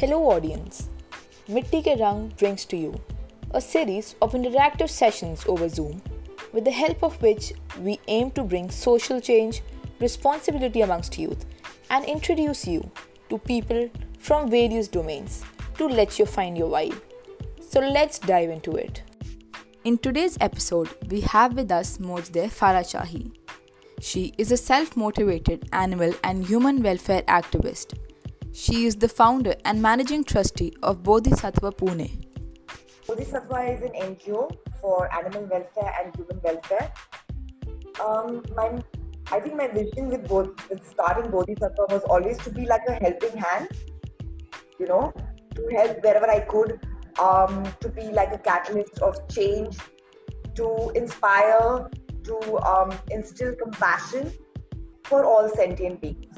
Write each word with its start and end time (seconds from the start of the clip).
Hello, 0.00 0.18
audience. 0.30 0.88
Mitti 1.46 1.82
Ke 1.82 1.94
Rang 2.00 2.32
brings 2.38 2.64
to 2.68 2.74
you 2.74 2.98
a 3.50 3.60
series 3.60 4.14
of 4.22 4.32
interactive 4.32 4.88
sessions 4.88 5.44
over 5.46 5.68
Zoom, 5.68 6.00
with 6.54 6.64
the 6.64 6.70
help 6.70 7.02
of 7.02 7.20
which 7.20 7.52
we 7.80 8.00
aim 8.08 8.30
to 8.30 8.42
bring 8.42 8.70
social 8.70 9.20
change, 9.20 9.60
responsibility 10.00 10.80
amongst 10.80 11.18
youth, 11.18 11.44
and 11.90 12.06
introduce 12.06 12.66
you 12.66 12.90
to 13.28 13.36
people 13.36 13.90
from 14.18 14.48
various 14.50 14.88
domains 14.88 15.44
to 15.76 15.86
let 15.86 16.18
you 16.18 16.24
find 16.24 16.56
your 16.56 16.70
vibe. 16.70 16.98
So 17.60 17.80
let's 17.80 18.18
dive 18.18 18.48
into 18.48 18.76
it. 18.76 19.02
In 19.84 19.98
today's 19.98 20.38
episode, 20.40 20.88
we 21.10 21.20
have 21.20 21.56
with 21.56 21.70
us 21.70 21.98
Mojdeh 21.98 22.48
Farashahi. 22.48 23.32
She 24.00 24.32
is 24.38 24.50
a 24.50 24.56
self 24.56 24.96
motivated 24.96 25.68
animal 25.74 26.14
and 26.24 26.46
human 26.46 26.82
welfare 26.82 27.20
activist. 27.40 27.98
She 28.52 28.84
is 28.84 28.96
the 28.96 29.08
founder 29.08 29.54
and 29.64 29.80
managing 29.80 30.24
trustee 30.24 30.74
of 30.82 31.04
Bodhisattva 31.04 31.70
Pune. 31.70 32.24
Bodhisattva 33.06 33.72
is 33.72 33.82
an 33.82 33.92
NGO 33.92 34.56
for 34.80 35.12
animal 35.14 35.42
welfare 35.42 35.94
and 36.02 36.14
human 36.16 36.40
welfare. 36.42 36.92
Um, 38.04 38.42
my, 38.56 38.82
I 39.30 39.38
think 39.38 39.54
my 39.54 39.68
vision 39.68 40.08
with, 40.08 40.26
both, 40.26 40.68
with 40.68 40.84
starting 40.88 41.30
Bodhisattva 41.30 41.86
was 41.90 42.02
always 42.10 42.38
to 42.38 42.50
be 42.50 42.66
like 42.66 42.82
a 42.88 42.94
helping 42.94 43.36
hand, 43.36 43.68
you 44.80 44.86
know, 44.86 45.12
to 45.54 45.68
help 45.76 46.02
wherever 46.02 46.28
I 46.28 46.40
could, 46.40 46.80
um, 47.20 47.72
to 47.80 47.88
be 47.88 48.10
like 48.10 48.32
a 48.32 48.38
catalyst 48.38 48.98
of 48.98 49.28
change, 49.28 49.78
to 50.56 50.90
inspire, 50.96 51.88
to 52.24 52.58
um, 52.66 52.92
instill 53.10 53.54
compassion 53.54 54.32
for 55.04 55.24
all 55.24 55.48
sentient 55.54 56.00
beings. 56.00 56.29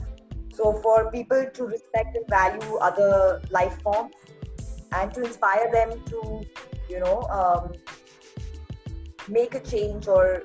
So, 0.52 0.74
for 0.82 1.10
people 1.10 1.46
to 1.54 1.64
respect 1.64 2.14
and 2.14 2.28
value 2.28 2.76
other 2.76 3.40
life 3.50 3.80
forms 3.82 4.14
and 4.92 5.12
to 5.14 5.22
inspire 5.22 5.72
them 5.72 6.04
to, 6.06 6.42
you 6.90 7.00
know, 7.00 7.22
um, 7.30 7.72
make 9.28 9.54
a 9.54 9.60
change 9.60 10.08
or 10.08 10.42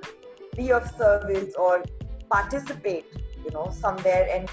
be 0.55 0.71
of 0.71 0.89
service 0.97 1.53
or 1.55 1.83
participate, 2.29 3.05
you 3.43 3.51
know, 3.51 3.69
somewhere 3.77 4.29
and 4.31 4.49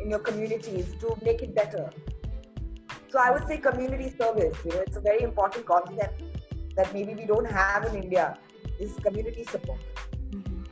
in 0.00 0.08
your 0.08 0.20
communities 0.20 0.94
to 1.00 1.14
make 1.22 1.42
it 1.42 1.54
better. 1.54 1.90
So, 3.08 3.18
I 3.18 3.30
would 3.30 3.46
say 3.46 3.58
community 3.58 4.14
service, 4.18 4.56
you 4.64 4.70
know, 4.70 4.80
it's 4.80 4.96
a 4.96 5.02
very 5.02 5.20
important 5.20 5.66
concept 5.66 6.22
that 6.76 6.94
maybe 6.94 7.14
we 7.14 7.26
don't 7.26 7.50
have 7.50 7.84
in 7.84 8.02
India 8.02 8.38
is 8.80 8.94
community 8.94 9.44
support. 9.44 9.80
Mm-hmm. 10.30 10.62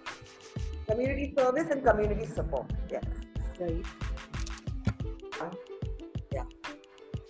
Community 0.87 1.35
service 1.37 1.69
and 1.71 1.85
community 1.85 2.27
support, 2.27 2.73
yes. 2.91 3.05
Right 3.61 3.85
yeah 6.33 6.45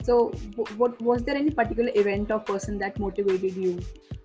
so 0.02 0.30
what 0.76 1.00
was 1.00 1.22
there 1.22 1.36
any 1.36 1.50
particular 1.50 1.92
event 1.94 2.30
or 2.30 2.40
person 2.40 2.78
that 2.78 2.98
motivated 2.98 3.54
you 3.54 3.80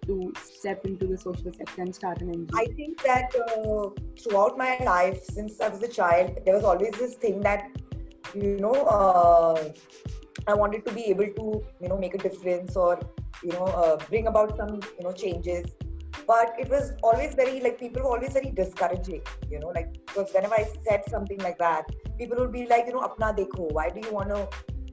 to 0.07 0.33
step 0.41 0.85
into 0.85 1.05
the 1.05 1.17
social 1.17 1.53
sector 1.53 1.81
and 1.81 1.93
start 1.93 2.21
an 2.21 2.29
NGO? 2.33 2.49
I 2.55 2.65
think 2.73 3.03
that 3.03 3.35
uh, 3.35 3.89
throughout 4.21 4.57
my 4.57 4.77
life, 4.83 5.23
since 5.23 5.59
I 5.61 5.67
was 5.69 5.83
a 5.83 5.87
child, 5.87 6.39
there 6.45 6.55
was 6.55 6.63
always 6.63 6.91
this 6.91 7.15
thing 7.15 7.41
that, 7.41 7.69
you 8.33 8.57
know, 8.59 8.73
uh, 8.73 9.71
I 10.47 10.53
wanted 10.53 10.85
to 10.85 10.93
be 10.93 11.05
able 11.05 11.27
to, 11.27 11.63
you 11.81 11.89
know, 11.89 11.97
make 11.97 12.15
a 12.15 12.17
difference 12.17 12.75
or, 12.75 12.99
you 13.43 13.51
know, 13.51 13.65
uh, 13.65 13.97
bring 14.09 14.27
about 14.27 14.55
some, 14.57 14.79
you 14.97 15.03
know, 15.03 15.11
changes. 15.11 15.65
But 16.27 16.55
it 16.59 16.69
was 16.69 16.91
always 17.03 17.35
very, 17.35 17.61
like, 17.61 17.79
people 17.79 18.03
were 18.03 18.09
always 18.09 18.33
very 18.33 18.51
discouraging, 18.51 19.21
you 19.49 19.59
know, 19.59 19.69
like, 19.69 19.93
because 20.05 20.33
whenever 20.33 20.55
I 20.55 20.67
said 20.87 21.03
something 21.09 21.39
like 21.39 21.57
that, 21.59 21.85
people 22.17 22.37
would 22.39 22.51
be 22.51 22.67
like, 22.67 22.85
you 22.87 22.93
know, 22.93 22.99
apna 22.99 23.35
dekho. 23.37 23.71
Why 23.71 23.89
do 23.89 24.01
you 24.05 24.13
want 24.13 24.29
to, 24.29 24.41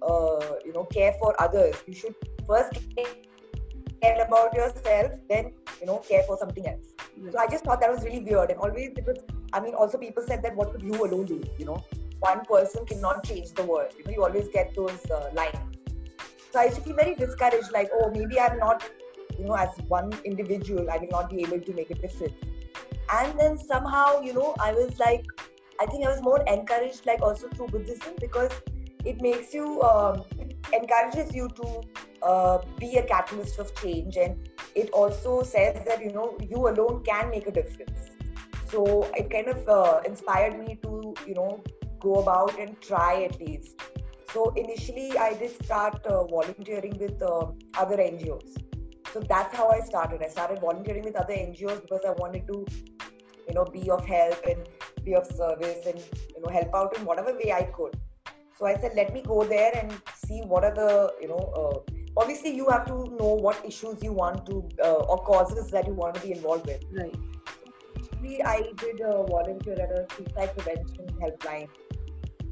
uh, 0.07 0.57
you 0.65 0.73
know, 0.73 0.85
care 0.85 1.13
for 1.21 1.35
others? 1.43 1.75
You 1.89 1.95
should 1.95 2.15
first 2.47 2.79
care 4.01 4.25
about 4.25 4.55
yourself, 4.55 5.13
then 5.29 5.53
you 5.81 5.87
know, 5.87 5.99
care 5.99 6.23
for 6.25 6.37
something 6.39 6.67
else. 6.67 6.87
Mm-hmm. 6.99 7.31
So 7.31 7.39
I 7.39 7.47
just 7.49 7.65
thought 7.65 7.81
that 7.81 7.91
was 7.91 8.05
really 8.05 8.21
weird, 8.21 8.51
and 8.51 8.61
always 8.61 8.93
it 8.97 9.07
was. 9.07 9.19
I 9.53 9.61
mean, 9.61 9.75
also 9.75 9.99
people 9.99 10.25
said 10.27 10.43
that 10.43 10.55
what 10.57 10.73
could 10.73 10.83
you 10.83 11.05
alone 11.05 11.27
do? 11.27 11.43
You 11.59 11.67
know, 11.67 11.85
one 12.21 12.45
person 12.45 12.87
cannot 12.87 13.25
change 13.25 13.53
the 13.53 13.65
world. 13.65 13.93
You 13.99 14.05
know, 14.05 14.13
you 14.13 14.25
always 14.25 14.49
get 14.49 14.75
those 14.75 15.11
uh, 15.11 15.31
lines. 15.33 15.57
So 16.53 16.61
I 16.61 16.65
used 16.67 16.77
to 16.77 16.83
feel 16.83 16.97
very 16.97 17.15
discouraged, 17.15 17.73
like, 17.73 17.91
oh, 17.93 18.11
maybe 18.11 18.39
I'm 18.39 18.59
not, 18.59 18.85
you 19.39 19.47
know, 19.47 19.55
as 19.55 19.71
one 19.89 20.13
individual, 20.25 20.91
I 20.91 20.99
will 20.99 21.09
not 21.11 21.31
be 21.31 21.43
able 21.43 21.61
to 21.61 21.73
make 21.73 21.91
a 21.91 21.95
difference. 21.95 22.35
And 23.13 23.39
then 23.39 23.59
somehow, 23.59 24.21
you 24.21 24.33
know, 24.33 24.55
I 24.61 24.73
was 24.73 24.99
like, 24.99 25.27
I 25.81 25.87
think 25.87 26.07
I 26.07 26.11
was 26.11 26.23
more 26.23 26.43
encouraged, 26.47 27.07
like 27.07 27.21
also 27.21 27.49
through 27.49 27.69
Buddhism, 27.69 28.15
because 28.21 28.53
it 29.05 29.21
makes 29.21 29.53
you, 29.53 29.83
um, 29.83 30.25
it 30.39 30.57
encourages 30.73 31.35
you 31.35 31.49
to 31.49 31.83
uh, 32.23 32.59
be 32.79 32.97
a 32.97 33.03
catalyst 33.03 33.59
of 33.59 33.75
change, 33.75 34.17
and 34.17 34.49
it 34.75 34.91
also 34.91 35.43
says 35.43 35.85
that 35.85 36.03
you 36.03 36.13
know 36.13 36.37
you 36.41 36.69
alone 36.69 37.03
can 37.05 37.31
make 37.31 37.47
a 37.47 37.51
difference. 37.51 38.11
So 38.71 39.11
it 39.15 39.31
kind 39.31 39.49
of 39.49 39.69
uh, 39.69 40.01
inspired 40.07 40.59
me 40.59 40.79
to 40.83 41.15
you 41.27 41.35
know 41.35 41.63
go 42.01 42.15
about 42.15 42.59
and 42.59 42.81
try 42.81 43.25
at 43.25 43.39
least. 43.41 43.81
So 44.33 44.53
initially, 44.57 45.17
I 45.17 45.35
did 45.35 45.65
start 45.65 46.05
uh, 46.07 46.25
volunteering 46.25 46.99
with 46.99 47.23
uh, 47.23 47.47
other 47.79 47.99
NGOs. 47.99 48.64
So 49.15 49.21
that's 49.21 49.55
how 49.55 49.69
I 49.69 49.79
started. 49.79 50.23
I 50.25 50.29
started 50.29 50.59
volunteering 50.61 51.05
with 51.05 51.15
other 51.15 51.35
NGOs 51.35 51.83
because 51.83 52.01
I 52.05 52.11
wanted 52.19 52.49
to, 52.49 52.67
you 53.49 53.55
know, 53.55 53.65
be 53.65 53.89
of 53.89 54.05
help 54.05 54.45
and 54.45 54.69
be 55.05 55.15
of 55.15 55.25
service 55.25 55.87
and 55.87 56.01
you 56.35 56.43
know 56.43 56.49
help 56.53 56.75
out 56.75 56.99
in 56.99 57.05
whatever 57.05 57.33
way 57.33 57.53
I 57.53 57.63
could. 57.77 57.97
So 58.59 58.67
I 58.67 58.75
said, 58.77 58.97
let 58.97 59.15
me 59.15 59.23
go 59.23 59.45
there 59.45 59.71
and 59.81 59.93
see 60.17 60.41
what 60.41 60.65
are 60.65 60.75
the 60.75 61.15
you 61.21 61.29
know. 61.29 61.39
Uh, 61.61 61.93
obviously, 62.17 62.57
you 62.57 62.69
have 62.71 62.87
to 62.87 62.97
know 63.21 63.39
what 63.47 63.65
issues 63.65 64.03
you 64.03 64.13
want 64.13 64.47
to 64.47 64.69
uh, 64.83 65.05
or 65.13 65.23
causes 65.23 65.71
that 65.71 65.87
you 65.87 65.95
want 65.95 66.17
to 66.17 66.21
be 66.21 66.33
involved 66.33 66.67
with. 66.67 66.83
Right. 66.91 67.15
I 68.45 68.63
did 68.79 69.01
a 69.01 69.23
volunteer 69.23 69.75
at 69.75 69.93
a 69.93 70.07
suicide 70.17 70.57
prevention 70.57 71.07
helpline, 71.23 71.69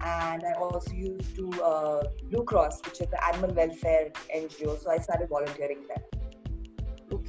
and 0.01 0.45
I 0.45 0.53
also 0.61 0.93
used 0.93 1.35
to 1.35 1.51
uh, 1.61 2.03
Blue 2.31 2.45
Cross, 2.45 2.83
which 2.85 3.01
is 3.01 3.09
the 3.09 3.29
animal 3.29 3.53
welfare 3.53 4.13
NGO. 4.33 4.81
So 4.81 4.91
I 4.93 4.99
started 4.99 5.29
volunteering 5.29 5.79
there. 5.89 6.12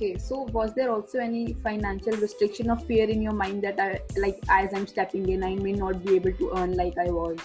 Okay, 0.04 0.18
so 0.18 0.42
was 0.52 0.74
there 0.74 0.92
also 0.92 1.18
any 1.18 1.54
financial 1.64 2.12
restriction 2.18 2.70
of 2.70 2.86
fear 2.86 3.10
in 3.10 3.22
your 3.22 3.32
mind 3.32 3.64
that 3.64 3.80
I 3.80 4.02
like 4.18 4.38
as 4.50 4.74
I'm 4.74 4.86
stepping 4.86 5.30
in, 5.30 5.46
I 5.46 5.56
may 5.56 5.72
not 5.72 6.04
be 6.04 6.16
able 6.16 6.34
to 6.34 6.52
earn 6.58 6.76
like 6.76 6.98
I 6.98 7.10
was? 7.10 7.38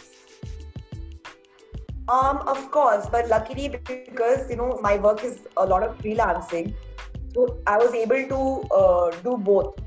Um, 2.08 2.38
of 2.48 2.68
course, 2.72 3.06
but 3.12 3.28
luckily 3.28 3.68
because 3.68 4.50
you 4.50 4.56
know 4.56 4.80
my 4.82 4.96
work 4.96 5.22
is 5.22 5.46
a 5.56 5.64
lot 5.64 5.84
of 5.84 5.96
freelancing, 5.98 6.74
so 7.32 7.60
I 7.64 7.76
was 7.76 7.94
able 7.94 8.26
to 8.34 8.74
uh, 8.74 9.10
do 9.22 9.36
both. 9.36 9.78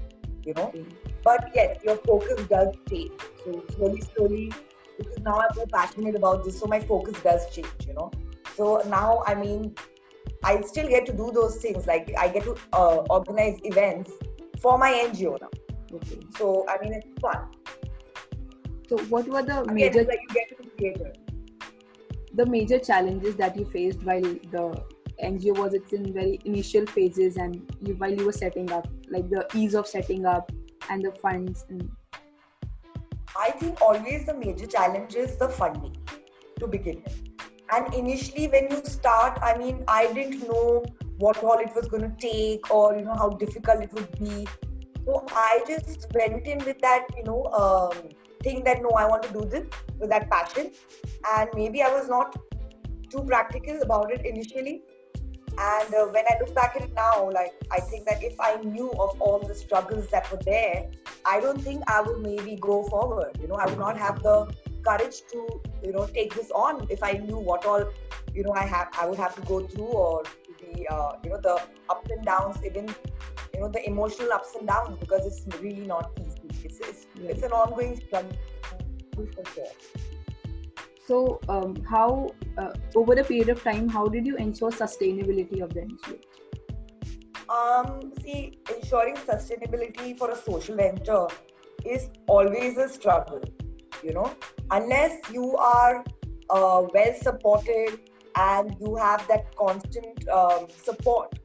You 0.46 0.54
know, 0.54 0.68
okay. 0.68 0.86
but 1.26 1.52
yes, 1.54 1.84
your 1.84 1.98
focus 1.98 2.48
does 2.48 2.74
change. 2.90 3.12
So 3.44 3.66
slowly, 3.76 4.02
slowly, 4.16 4.52
because 4.98 5.20
now 5.20 5.42
I'm 5.42 5.58
more 5.58 5.68
passionate 5.68 6.16
about 6.16 6.46
this, 6.46 6.58
so 6.58 6.68
my 6.68 6.80
focus 6.80 7.22
does 7.22 7.54
change. 7.54 7.86
You 7.86 7.96
know, 7.96 8.12
so 8.56 8.82
now 8.88 9.24
I 9.28 9.36
mean 9.36 9.76
I 10.44 10.62
still 10.62 10.88
get 10.88 11.06
to 11.06 11.14
do 11.14 11.32
those 11.32 11.58
things. 11.58 11.86
Like 11.86 12.12
I 12.18 12.28
get 12.28 12.44
to 12.44 12.56
uh, 12.74 12.98
organize 13.10 13.60
events 13.64 14.12
for 14.60 14.78
my 14.78 14.92
NGO 14.92 15.40
now. 15.40 15.50
Okay. 15.94 16.20
So 16.38 16.66
I 16.68 16.78
mean, 16.82 16.94
it's 16.94 17.08
fun. 17.22 17.48
So 18.90 18.98
what 19.06 19.28
were 19.28 19.44
the 19.44 19.62
Again, 19.62 19.74
major? 19.76 20.04
Like 20.04 20.20
you 20.22 20.34
get 20.34 20.50
to 20.50 20.64
be 20.64 20.70
creative. 20.78 21.16
The 22.34 22.46
major 22.46 22.80
challenges 22.80 23.36
that 23.36 23.58
you 23.58 23.66
faced 23.66 24.04
while 24.04 24.22
the 24.22 24.84
NGO 25.24 25.58
was 25.58 25.74
it's 25.74 25.94
in 25.94 26.14
very 26.14 26.40
initial 26.46 26.86
phases 26.86 27.38
and 27.38 27.62
you, 27.82 27.94
while 27.96 28.12
you 28.12 28.26
were 28.26 28.32
setting 28.32 28.72
up, 28.72 28.88
like 29.10 29.30
the 29.30 29.48
ease 29.54 29.76
of 29.76 29.88
setting 29.88 30.26
up 30.26 30.52
and 30.90 31.04
the 31.04 31.12
funds. 31.12 31.66
And... 31.70 31.92
I 33.38 33.52
think 33.52 33.82
always 33.82 34.26
the 34.26 34.34
major 34.34 34.66
challenge 34.66 35.16
is 35.16 35.38
the 35.38 35.50
funding 35.50 35.96
to 36.60 36.68
begin 36.68 37.04
with 37.04 37.31
and 37.74 37.94
initially 37.94 38.48
when 38.48 38.70
you 38.72 38.82
start 38.84 39.38
i 39.42 39.58
mean 39.58 39.84
i 39.88 40.12
didn't 40.14 40.48
know 40.48 40.84
what 41.24 41.44
all 41.44 41.60
it 41.66 41.74
was 41.76 41.88
going 41.88 42.04
to 42.04 42.16
take 42.28 42.70
or 42.74 42.96
you 42.98 43.04
know 43.06 43.16
how 43.24 43.30
difficult 43.30 43.82
it 43.82 43.94
would 43.94 44.12
be. 44.20 44.48
So 45.06 45.26
i 45.32 45.64
just 45.68 46.08
went 46.14 46.48
in 46.54 46.64
with 46.70 46.80
that 46.82 47.06
you 47.18 47.24
know 47.24 47.44
um, 47.62 48.10
thing 48.44 48.64
that 48.64 48.82
no 48.86 48.90
i 49.02 49.06
want 49.12 49.24
to 49.24 49.34
do 49.34 49.46
this 49.46 49.68
with 50.00 50.10
that 50.10 50.30
passion. 50.30 50.72
And 51.36 51.50
maybe 51.54 51.84
i 51.84 51.92
was 51.98 52.10
not 52.10 52.36
too 53.10 53.24
practical 53.24 53.82
about 53.82 54.12
it 54.12 54.26
initially. 54.26 54.82
And 55.60 55.94
uh, 55.94 56.06
when 56.16 56.26
i 56.32 56.36
look 56.40 56.56
back 56.56 56.76
at 56.76 56.84
it 56.84 56.94
now 56.96 57.30
like 57.30 57.54
i 57.72 57.80
think 57.80 58.06
that 58.06 58.24
if 58.24 58.40
i 58.40 58.56
knew 58.64 58.90
of 59.06 59.22
all 59.22 59.40
the 59.40 59.54
struggles 59.54 60.08
that 60.08 60.32
were 60.32 60.40
there 60.46 60.90
i 61.26 61.40
don't 61.40 61.62
think 61.62 61.84
i 61.88 62.02
would 62.02 62.22
maybe 62.22 62.56
go 62.56 62.84
forward. 62.84 63.38
You 63.42 63.48
know 63.48 63.56
i 63.56 63.66
would 63.66 63.80
not 63.80 63.98
have 63.98 64.24
the 64.24 64.38
courage 64.84 65.22
to 65.32 65.62
you 65.84 65.92
know 65.92 66.06
take 66.08 66.34
this 66.36 66.52
on 66.52 66.88
if 66.90 67.04
I 67.04 67.14
knew 67.14 67.38
what 67.38 67.66
all 67.66 67.86
you 68.34 68.44
know 68.44 68.54
I 68.54 68.66
have 68.66 68.90
I 69.00 69.08
would 69.08 69.20
have 69.20 69.36
to 69.36 69.42
go 69.42 69.66
through 69.68 69.94
or 70.04 70.24
the 70.60 70.88
uh, 70.88 71.12
you 71.24 71.30
know 71.32 71.40
the 71.42 71.62
ups 71.90 72.10
and 72.10 72.26
downs 72.26 72.58
even 72.66 72.88
you 73.54 73.60
know 73.62 73.70
the 73.70 73.86
emotional 73.88 74.34
ups 74.34 74.56
and 74.56 74.68
downs 74.68 74.98
because 75.00 75.26
it's 75.26 75.62
really 75.62 75.86
not 75.86 76.12
easy 76.20 76.50
it's 76.64 76.80
it's, 76.80 77.08
it's 77.20 77.44
an 77.44 77.52
ongoing 77.52 77.96
struggle 77.98 78.38
for 79.16 79.46
sure 79.54 79.74
So, 81.08 81.40
um, 81.50 81.76
how 81.84 82.30
uh, 82.58 82.72
over 82.96 83.14
a 83.14 83.24
period 83.24 83.50
of 83.50 83.64
time, 83.64 83.90
how 83.90 84.08
did 84.08 84.26
you 84.26 84.36
ensure 84.38 84.72
sustainability 84.72 85.62
of 85.62 85.74
the 85.74 85.82
NGO? 85.82 86.20
Um, 87.56 88.14
see, 88.22 88.60
ensuring 88.74 89.16
sustainability 89.16 90.18
for 90.18 90.32
a 90.32 90.38
social 90.38 90.78
venture 90.78 91.28
is 91.86 92.10
always 92.28 92.78
a 92.78 92.88
struggle. 92.88 93.42
You 94.04 94.14
know, 94.14 94.34
unless 94.72 95.20
you 95.32 95.56
are 95.58 96.04
uh, 96.50 96.88
well 96.94 97.14
supported 97.22 98.00
and 98.36 98.76
you 98.80 98.96
have 98.96 99.28
that 99.28 99.56
constant 99.56 100.28
um, 100.30 100.68
support, 100.84 101.38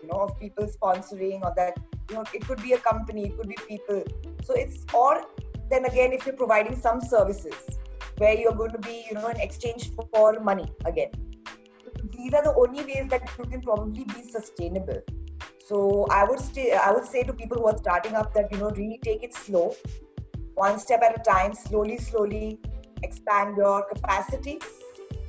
you 0.00 0.08
know, 0.08 0.20
of 0.20 0.38
people 0.38 0.66
sponsoring 0.66 1.42
or 1.42 1.52
that 1.56 1.78
you 2.08 2.16
know 2.16 2.24
it 2.32 2.46
could 2.46 2.62
be 2.62 2.72
a 2.72 2.78
company, 2.78 3.26
it 3.26 3.36
could 3.36 3.48
be 3.48 3.56
people. 3.68 4.04
So 4.44 4.54
it's 4.54 4.84
or 4.94 5.24
then 5.70 5.84
again 5.84 6.12
if 6.12 6.26
you're 6.26 6.36
providing 6.36 6.76
some 6.76 7.00
services 7.00 7.78
where 8.18 8.38
you're 8.38 8.54
going 8.54 8.72
to 8.72 8.78
be 8.78 9.04
you 9.08 9.14
know 9.14 9.28
in 9.28 9.40
exchange 9.40 9.90
for 10.12 10.38
money 10.40 10.70
again. 10.84 11.10
These 12.12 12.34
are 12.34 12.42
the 12.42 12.54
only 12.54 12.84
ways 12.84 13.08
that 13.10 13.22
you 13.38 13.44
can 13.44 13.60
probably 13.62 14.04
be 14.04 14.22
sustainable. 14.22 15.02
So 15.66 16.06
i 16.10 16.24
would 16.24 16.40
say 16.40 16.72
i 16.72 16.90
would 16.92 17.04
say 17.06 17.22
to 17.22 17.32
people 17.32 17.58
who 17.58 17.66
are 17.66 17.78
starting 17.78 18.14
up 18.14 18.34
that 18.34 18.52
you 18.52 18.58
know 18.58 18.70
really 18.70 18.98
take 19.02 19.22
it 19.22 19.34
slow 19.34 19.74
one 20.54 20.78
step 20.78 21.02
at 21.02 21.18
a 21.18 21.22
time 21.22 21.54
slowly 21.54 21.98
slowly 21.98 22.58
expand 23.02 23.56
your 23.56 23.84
capacity 23.92 24.58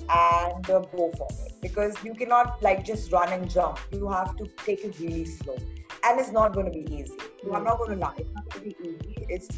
and 0.09 0.69
uh, 0.69 0.79
go 0.95 1.11
it. 1.13 1.53
because 1.61 1.95
you 2.03 2.13
cannot 2.13 2.61
like 2.61 2.83
just 2.83 3.11
run 3.11 3.31
and 3.31 3.49
jump. 3.49 3.79
You 3.91 4.09
have 4.09 4.35
to 4.37 4.47
take 4.65 4.83
it 4.83 4.99
really 4.99 5.25
slow. 5.25 5.55
And 6.03 6.19
it's 6.19 6.31
not 6.31 6.53
going 6.53 6.65
to 6.65 6.71
be 6.71 6.93
easy. 6.93 7.13
I'm 7.53 7.63
not 7.63 7.77
going 7.77 7.91
to 7.91 7.95
lie. 7.95 8.13
It's 8.17 8.33
not 8.33 8.49
going 8.49 8.71
to 8.71 8.77
be 8.77 8.89
easy. 8.89 9.25
It's 9.29 9.49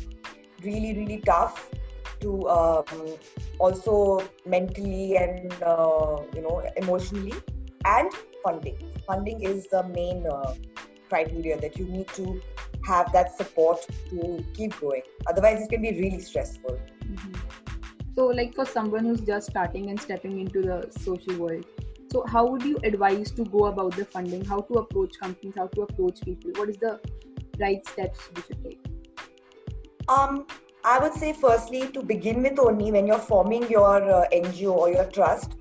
really 0.64 0.98
really 0.98 1.22
tough 1.26 1.70
to 2.22 2.48
um, 2.50 2.86
also 3.60 4.22
mentally 4.46 5.18
and 5.18 5.52
uh, 5.64 6.18
you 6.34 6.42
know 6.42 6.64
emotionally. 6.78 7.34
And 7.86 8.12
funding. 8.44 8.78
Funding 9.06 9.42
is 9.42 9.68
the 9.68 9.84
main 9.90 10.26
uh, 10.26 10.56
criteria 11.10 11.60
that 11.60 11.78
you 11.78 11.86
need 11.86 12.08
to 12.10 12.42
have 12.86 13.12
that 13.12 13.38
support 13.38 13.86
to 14.10 14.44
keep 14.54 14.80
going 14.80 15.02
otherwise 15.28 15.62
it 15.62 15.70
can 15.70 15.82
be 15.82 15.92
really 15.92 16.20
stressful. 16.20 16.80
Mm-hmm. 17.06 17.34
so 18.16 18.28
like 18.28 18.54
for 18.56 18.66
someone 18.66 19.06
who's 19.06 19.22
just 19.22 19.50
starting 19.50 19.90
and 19.90 20.00
stepping 20.00 20.40
into 20.40 20.62
the 20.62 20.90
social 21.00 21.38
world 21.38 21.66
so 22.16 22.24
how 22.26 22.46
would 22.46 22.64
you 22.64 22.78
advise 22.84 23.32
to 23.32 23.44
go 23.44 23.66
about 23.66 23.96
the 23.98 24.06
funding? 24.06 24.46
How 24.46 24.62
to 24.62 24.76
approach 24.76 25.20
companies? 25.20 25.56
How 25.58 25.68
to 25.68 25.82
approach 25.82 26.22
people? 26.22 26.52
What 26.56 26.70
is 26.70 26.78
the 26.78 27.00
right 27.60 27.86
steps 27.86 28.30
we 28.34 28.42
should 28.44 28.64
take? 28.64 28.86
Um, 30.08 30.46
I 30.86 30.98
would 31.00 31.14
say, 31.14 31.34
firstly, 31.34 31.90
to 31.90 32.02
begin 32.02 32.42
with, 32.44 32.58
only 32.58 32.90
when 32.92 33.06
you're 33.06 33.18
forming 33.18 33.70
your 33.70 34.02
uh, 34.10 34.30
NGO 34.32 34.72
or 34.72 34.90
your 34.92 35.06
trust, 35.06 35.56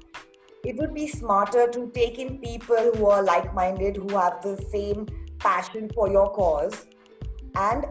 it 0.65 0.77
would 0.77 0.95
be 0.95 1.09
smarter 1.09 1.67
to 1.69 1.91
take 1.93 2.21
in 2.21 2.39
people 2.39 2.93
who 2.95 3.07
are 3.07 3.25
like 3.25 3.53
minded, 3.53 3.97
who 3.97 4.17
have 4.17 4.41
the 4.43 4.57
same 4.71 5.09
passion 5.41 5.91
for 5.93 6.09
your 6.09 6.31
cause, 6.31 6.87
and 7.55 7.87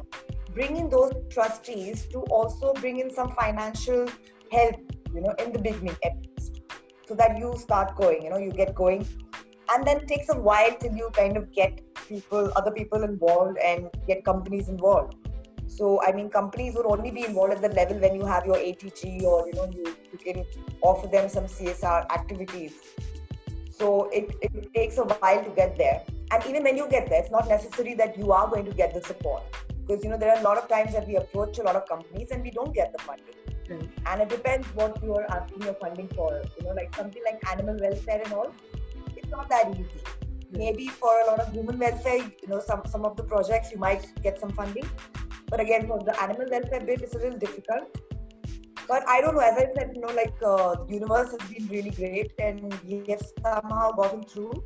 bring 0.53 0.77
in 0.77 0.89
those 0.89 1.11
trustees 1.29 2.07
to 2.07 2.19
also 2.23 2.73
bring 2.73 2.99
in 2.99 3.09
some 3.13 3.31
financial 3.31 4.07
help, 4.51 4.75
you 5.13 5.21
know, 5.21 5.33
in 5.39 5.51
the 5.51 5.59
beginning 5.59 5.95
at 6.03 6.13
least, 6.27 6.61
so 7.07 7.15
that 7.15 7.37
you 7.37 7.55
start 7.57 7.95
going, 7.95 8.23
you 8.23 8.29
know, 8.29 8.37
you 8.37 8.51
get 8.51 8.75
going. 8.75 9.07
And 9.69 9.87
then 9.87 10.05
takes 10.05 10.29
a 10.29 10.37
while 10.37 10.75
till 10.75 10.93
you 10.93 11.09
kind 11.13 11.37
of 11.37 11.51
get 11.51 11.81
people, 12.07 12.51
other 12.55 12.71
people 12.71 13.03
involved 13.03 13.57
and 13.57 13.89
get 14.07 14.23
companies 14.25 14.69
involved 14.69 15.15
so 15.75 16.01
I 16.03 16.11
mean, 16.11 16.29
companies 16.29 16.75
would 16.75 16.85
only 16.85 17.09
be 17.09 17.25
involved 17.25 17.53
at 17.53 17.61
the 17.61 17.69
level 17.69 17.97
when 17.97 18.13
you 18.15 18.25
have 18.25 18.45
your 18.45 18.55
80G 18.55 19.23
or 19.23 19.47
you 19.47 19.53
know 19.53 19.69
you, 19.73 19.95
you 20.11 20.17
can 20.17 20.45
offer 20.81 21.07
them 21.07 21.29
some 21.29 21.45
CSR 21.45 22.11
activities. 22.11 22.73
So 23.71 24.09
it, 24.09 24.35
it 24.41 24.73
takes 24.73 24.97
a 24.97 25.03
while 25.03 25.43
to 25.43 25.49
get 25.49 25.75
there. 25.75 26.03
And 26.33 26.45
even 26.49 26.63
when 26.63 26.77
you 26.77 26.87
get 26.89 27.09
there, 27.09 27.21
it's 27.21 27.31
not 27.31 27.47
necessary 27.47 27.93
that 27.95 28.17
you 28.17 28.31
are 28.31 28.49
going 28.49 28.65
to 28.65 28.71
get 28.71 28.93
the 28.93 29.01
support. 29.01 29.43
Because 29.85 30.03
you 30.03 30.09
know, 30.09 30.17
there 30.17 30.33
are 30.35 30.39
a 30.39 30.43
lot 30.43 30.57
of 30.57 30.67
times 30.67 30.93
that 30.93 31.07
we 31.07 31.15
approach 31.17 31.59
a 31.59 31.63
lot 31.63 31.75
of 31.75 31.87
companies 31.87 32.31
and 32.31 32.41
we 32.41 32.51
don't 32.51 32.73
get 32.73 32.91
the 32.91 33.03
funding. 33.03 33.89
And 34.05 34.21
it 34.21 34.29
depends 34.29 34.67
what 34.75 35.01
you 35.03 35.13
are 35.15 35.25
asking 35.29 35.61
your 35.61 35.75
funding 35.75 36.07
for. 36.09 36.41
You 36.57 36.65
know, 36.65 36.73
like 36.73 36.95
something 36.95 37.21
like 37.25 37.39
animal 37.51 37.77
welfare 37.79 38.21
and 38.23 38.33
all, 38.33 38.51
it's 39.15 39.29
not 39.29 39.49
that 39.49 39.71
easy. 39.71 40.03
Maybe 40.51 40.87
for 40.87 41.13
a 41.21 41.27
lot 41.27 41.39
of 41.39 41.53
human 41.53 41.79
welfare, 41.79 42.17
you 42.17 42.47
know, 42.47 42.59
some, 42.59 42.81
some 42.89 43.05
of 43.05 43.15
the 43.15 43.23
projects 43.23 43.71
you 43.71 43.77
might 43.77 44.05
get 44.21 44.39
some 44.39 44.51
funding 44.51 44.87
but 45.53 45.59
again, 45.59 45.85
for 45.85 45.99
the 45.99 46.19
animal 46.19 46.47
welfare 46.49 46.79
bit, 46.79 47.03
it's 47.03 47.13
a 47.13 47.19
little 47.19 47.37
difficult. 47.37 47.95
But 48.87 49.07
I 49.07 49.21
don't 49.21 49.35
know. 49.35 49.41
As 49.41 49.55
I 49.55 49.67
said, 49.75 49.91
you 49.93 50.01
know, 50.01 50.13
like 50.13 50.33
uh, 50.43 50.83
the 50.83 50.93
universe 50.95 51.29
has 51.29 51.47
been 51.47 51.67
really 51.67 51.91
great, 51.91 52.31
and 52.39 52.73
we 52.83 53.03
have 53.09 53.21
somehow 53.43 53.91
gotten 53.91 54.23
through. 54.23 54.63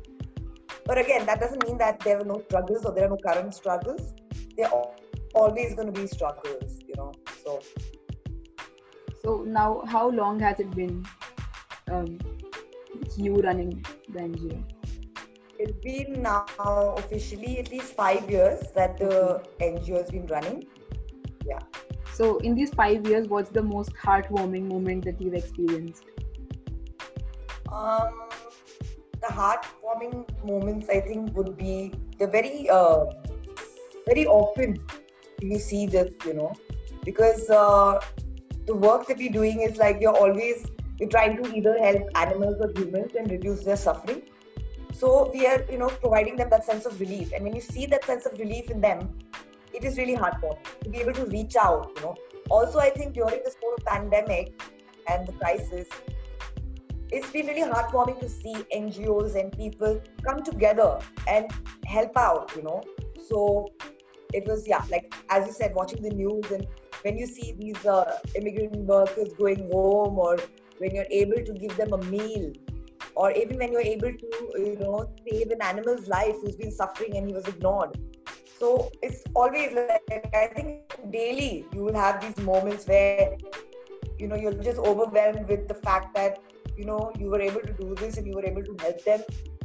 But 0.88 0.98
again, 0.98 1.26
that 1.26 1.40
doesn't 1.40 1.64
mean 1.66 1.78
that 1.78 2.00
there 2.00 2.18
are 2.20 2.24
no 2.24 2.40
struggles 2.46 2.84
or 2.84 2.92
there 2.92 3.04
are 3.06 3.10
no 3.10 3.18
current 3.18 3.54
struggles. 3.54 4.14
There 4.56 4.72
are 4.74 4.86
always 5.34 5.74
going 5.74 5.92
to 5.92 6.00
be 6.00 6.06
struggles, 6.08 6.80
you 6.88 6.94
know. 6.96 7.12
So. 7.44 7.60
So 9.22 9.44
now, 9.46 9.84
how 9.86 10.08
long 10.08 10.40
has 10.40 10.58
it 10.58 10.70
been 10.70 11.04
um, 11.90 12.18
you 13.16 13.34
running 13.36 13.84
the 14.08 14.20
NGO? 14.20 14.64
It's 15.58 15.78
been 15.84 16.22
now 16.22 16.46
officially 16.96 17.58
at 17.58 17.70
least 17.70 17.94
five 17.94 18.30
years 18.30 18.72
that 18.74 18.96
the 18.96 19.44
NGO 19.60 19.98
has 19.98 20.10
been 20.10 20.26
running 20.26 20.66
yeah 21.48 21.58
so 22.12 22.38
in 22.38 22.54
these 22.54 22.70
five 22.70 23.06
years 23.06 23.28
what's 23.28 23.50
the 23.50 23.62
most 23.62 23.92
heartwarming 24.04 24.68
moment 24.68 25.04
that 25.04 25.20
you've 25.20 25.34
experienced 25.34 26.04
um 27.72 28.27
the 29.28 29.34
heartwarming 29.40 30.16
moments 30.52 30.88
i 30.96 31.00
think 31.08 31.36
would 31.36 31.56
be 31.56 31.92
the 32.18 32.26
very 32.26 32.68
uh, 32.70 33.04
very 34.08 34.26
often 34.26 34.78
you 35.40 35.58
see 35.58 35.86
this 35.86 36.10
you 36.24 36.34
know. 36.34 36.52
Because 37.04 37.48
uh, 37.48 38.00
the 38.66 38.74
work 38.74 39.06
that 39.06 39.18
we're 39.18 39.32
doing 39.32 39.60
is 39.60 39.76
like 39.76 39.98
you're 40.00 40.16
always 40.16 40.66
we're 41.00 41.08
trying 41.08 41.42
to 41.42 41.54
either 41.54 41.78
help 41.78 42.02
animals 42.16 42.56
or 42.60 42.70
humans 42.76 43.12
and 43.16 43.30
reduce 43.30 43.64
their 43.64 43.76
suffering. 43.76 44.22
So 44.92 45.30
we 45.32 45.46
are 45.46 45.64
you 45.70 45.78
know 45.78 45.88
providing 45.88 46.36
them 46.36 46.50
that 46.50 46.64
sense 46.64 46.86
of 46.86 46.98
relief. 47.00 47.32
And 47.32 47.44
when 47.44 47.54
you 47.54 47.60
see 47.60 47.86
that 47.86 48.04
sense 48.04 48.26
of 48.26 48.38
relief 48.38 48.70
in 48.70 48.80
them 48.80 49.18
it 49.74 49.84
is 49.84 49.98
really 49.98 50.16
for 50.16 50.58
to 50.82 50.90
be 50.90 50.98
able 50.98 51.12
to 51.12 51.24
reach 51.26 51.56
out 51.56 51.92
you 51.96 52.02
know. 52.02 52.16
Also 52.50 52.78
i 52.78 52.90
think 52.90 53.14
during 53.14 53.42
this 53.44 53.56
whole 53.62 53.76
pandemic 53.86 54.62
and 55.06 55.26
the 55.26 55.32
crisis 55.32 55.86
it's 57.10 57.30
been 57.30 57.46
really 57.46 57.68
heartwarming 57.70 58.20
to 58.20 58.28
see 58.28 58.54
ngos 58.74 59.34
and 59.34 59.52
people 59.52 60.00
come 60.22 60.42
together 60.42 60.98
and 61.26 61.50
help 61.86 62.16
out 62.16 62.52
you 62.56 62.62
know. 62.62 62.82
So 63.28 63.68
it 64.32 64.46
was 64.46 64.66
yeah 64.68 64.84
like 64.90 65.14
as 65.30 65.46
you 65.46 65.52
said 65.52 65.74
watching 65.74 66.02
the 66.02 66.10
news 66.10 66.50
and 66.50 66.66
when 67.02 67.16
you 67.16 67.26
see 67.26 67.52
these 67.58 67.84
uh, 67.86 68.18
immigrant 68.34 68.76
workers 68.76 69.32
going 69.34 69.70
home 69.70 70.18
or 70.18 70.36
when 70.78 70.94
you're 70.94 71.10
able 71.10 71.42
to 71.44 71.52
give 71.54 71.76
them 71.76 71.92
a 71.92 71.98
meal 72.04 72.52
or 73.14 73.32
even 73.32 73.58
when 73.58 73.72
you're 73.72 73.88
able 73.96 74.12
to 74.12 74.28
you 74.58 74.76
know 74.80 75.08
save 75.28 75.50
an 75.50 75.62
animal's 75.62 76.08
life 76.08 76.34
who's 76.42 76.56
been 76.56 76.70
suffering 76.70 77.16
and 77.16 77.26
he 77.26 77.34
was 77.34 77.46
ignored. 77.46 77.98
So 78.58 78.90
it's 79.02 79.22
always 79.34 79.72
like 79.72 80.34
I 80.34 80.48
think 80.48 81.12
daily 81.12 81.64
you 81.72 81.84
will 81.84 81.94
have 81.94 82.20
these 82.20 82.44
moments 82.44 82.86
where 82.86 83.36
you 84.18 84.26
know 84.26 84.36
you're 84.36 84.60
just 84.68 84.78
overwhelmed 84.78 85.48
with 85.48 85.68
the 85.68 85.74
fact 85.74 86.14
that 86.14 86.38
you 86.78 86.84
know 86.84 87.12
you 87.18 87.28
were 87.28 87.40
able 87.40 87.60
to 87.60 87.72
do 87.72 87.94
this 87.96 88.16
and 88.16 88.26
you 88.26 88.34
were 88.34 88.44
able 88.44 88.62
to 88.62 88.76
help 88.80 89.04
them. 89.04 89.22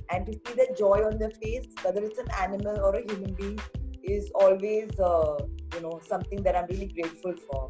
And 0.10 0.26
to 0.28 0.34
see 0.34 0.54
that 0.56 0.78
joy 0.78 1.06
on 1.06 1.18
their 1.18 1.32
face 1.32 1.68
whether 1.82 2.04
it's 2.04 2.20
an 2.20 2.30
animal 2.40 2.80
or 2.80 2.96
a 2.96 3.02
human 3.02 3.34
being 3.34 3.60
is 4.04 4.30
always 4.36 5.00
uh, 5.00 5.38
you 5.74 5.82
know 5.82 6.00
something 6.06 6.44
that 6.44 6.56
i'm 6.56 6.68
really 6.70 6.88
grateful 6.88 7.34
for. 7.50 7.70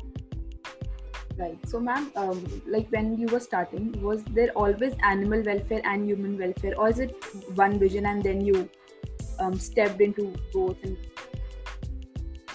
Right. 1.37 1.57
So 1.67 1.79
ma'am 1.79 2.11
um, 2.15 2.61
like 2.67 2.89
when 2.89 3.17
you 3.17 3.27
were 3.27 3.39
starting 3.39 3.91
was 4.01 4.23
there 4.39 4.49
always 4.63 4.93
animal 5.03 5.43
welfare 5.43 5.81
and 5.83 6.05
human 6.05 6.37
welfare 6.37 6.73
or 6.77 6.89
is 6.89 6.99
it 6.99 7.15
one 7.55 7.79
vision 7.79 8.05
and 8.05 8.23
then 8.23 8.41
you 8.41 8.69
um, 9.39 9.57
stepped 9.59 10.01
into 10.01 10.33
both 10.53 10.77
and 10.83 10.97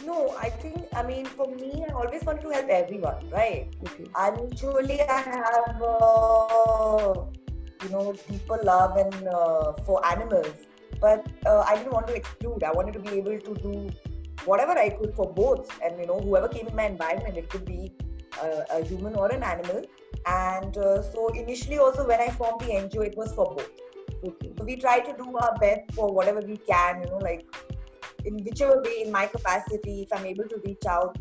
no, 0.08 0.34
I 0.40 0.48
think, 0.48 0.86
I 0.94 1.02
mean, 1.02 1.26
for 1.26 1.46
me, 1.54 1.84
I 1.88 1.92
always 1.92 2.24
want 2.24 2.40
to 2.42 2.50
help 2.56 2.68
everyone, 2.68 3.28
right? 3.30 3.68
Okay. 3.86 4.06
Usually, 4.52 5.00
I 5.02 5.20
have, 5.20 5.82
uh, 5.82 7.24
you 7.82 7.90
know, 7.90 8.14
deeper 8.28 8.58
love 8.70 8.96
and 8.96 9.28
uh, 9.28 9.72
for 9.84 10.04
animals, 10.12 10.54
but 11.00 11.26
uh, 11.46 11.64
I 11.68 11.76
didn't 11.76 11.92
want 11.92 12.08
to 12.08 12.14
exclude. 12.14 12.64
I 12.64 12.72
wanted 12.72 12.94
to 12.94 13.00
be 13.00 13.16
able 13.18 13.38
to 13.38 13.54
do 13.66 13.90
whatever 14.44 14.78
I 14.86 14.88
could 14.90 15.14
for 15.14 15.32
both, 15.40 15.78
and 15.84 16.00
you 16.00 16.06
know, 16.06 16.20
whoever 16.20 16.48
came 16.48 16.66
in 16.66 16.76
my 16.82 16.86
environment, 16.86 17.36
it 17.36 17.50
could 17.50 17.64
be 17.64 17.92
uh, 18.42 18.62
a 18.70 18.84
human 18.84 19.14
or 19.14 19.30
an 19.38 19.42
animal. 19.42 19.82
And 20.26 20.76
uh, 20.76 21.02
so, 21.02 21.28
initially, 21.28 21.78
also 21.78 22.06
when 22.06 22.20
I 22.20 22.30
formed 22.30 22.60
the 22.62 22.72
NGO, 22.82 23.06
it 23.06 23.16
was 23.16 23.34
for 23.34 23.54
both. 23.54 23.70
Okay. 24.24 24.52
So 24.58 24.64
we 24.64 24.76
try 24.76 25.00
to 25.00 25.16
do 25.24 25.36
our 25.36 25.56
best 25.58 25.92
for 25.94 26.12
whatever 26.12 26.40
we 26.40 26.56
can, 26.56 27.02
you 27.02 27.10
know, 27.10 27.18
like 27.18 27.44
in 28.24 28.44
whichever 28.44 28.82
way 28.82 29.02
in 29.04 29.12
my 29.12 29.26
capacity, 29.26 30.02
if 30.02 30.18
I'm 30.18 30.26
able 30.26 30.44
to 30.48 30.60
reach 30.64 30.86
out, 30.86 31.16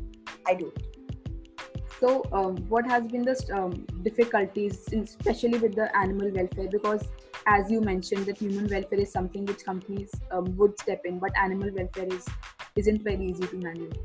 I 0.47 0.55
do 0.55 0.71
So, 1.99 2.23
um, 2.31 2.57
what 2.69 2.85
has 2.85 3.07
been 3.07 3.23
the 3.23 3.35
um, 3.53 3.85
difficulties, 4.03 4.87
in, 4.91 5.01
especially 5.01 5.57
with 5.57 5.75
the 5.75 5.95
animal 5.97 6.31
welfare? 6.31 6.67
Because, 6.71 7.07
as 7.47 7.71
you 7.71 7.81
mentioned, 7.81 8.25
that 8.27 8.37
human 8.37 8.67
welfare 8.67 8.99
is 8.99 9.11
something 9.11 9.45
which 9.45 9.63
companies 9.63 10.11
um, 10.31 10.55
would 10.57 10.79
step 10.79 11.01
in, 11.05 11.19
but 11.19 11.31
animal 11.37 11.71
welfare 11.73 12.07
is 12.07 12.27
isn't 12.75 13.01
very 13.01 13.25
easy 13.25 13.47
to 13.47 13.57
manage. 13.57 13.97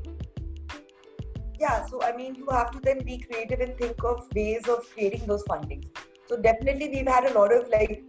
Yeah, 1.59 1.85
so 1.85 2.01
I 2.01 2.15
mean, 2.15 2.35
you 2.35 2.47
have 2.49 2.71
to 2.71 2.79
then 2.79 3.03
be 3.05 3.19
creative 3.19 3.59
and 3.59 3.77
think 3.77 4.03
of 4.03 4.27
ways 4.35 4.67
of 4.67 4.89
creating 4.93 5.27
those 5.27 5.43
fundings. 5.43 5.85
So 6.27 6.37
definitely, 6.37 6.89
we've 6.89 7.07
had 7.07 7.25
a 7.25 7.33
lot 7.33 7.53
of 7.53 7.69
like, 7.69 8.03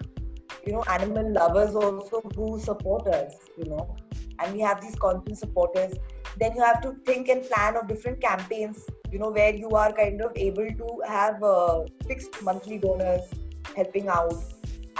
you 0.66 0.72
know, 0.72 0.82
animal 0.88 1.30
lovers 1.30 1.74
also 1.74 2.22
who 2.34 2.58
support 2.58 3.06
us. 3.08 3.34
You 3.58 3.66
know, 3.66 3.96
and 4.38 4.54
we 4.54 4.60
have 4.60 4.80
these 4.80 4.94
constant 4.96 5.38
supporters. 5.38 5.94
Then 6.38 6.54
you 6.54 6.62
have 6.62 6.80
to 6.82 6.92
think 7.06 7.28
and 7.28 7.42
plan 7.44 7.76
of 7.76 7.88
different 7.88 8.20
campaigns 8.20 8.84
you 9.14 9.20
know 9.20 9.30
where 9.30 9.54
you 9.54 9.70
are 9.80 9.92
kind 9.92 10.20
of 10.26 10.32
able 10.44 10.68
to 10.78 10.88
have 11.06 11.42
uh, 11.42 11.84
fixed 12.06 12.42
monthly 12.42 12.78
donors 12.78 13.28
helping 13.76 14.08
out. 14.08 14.34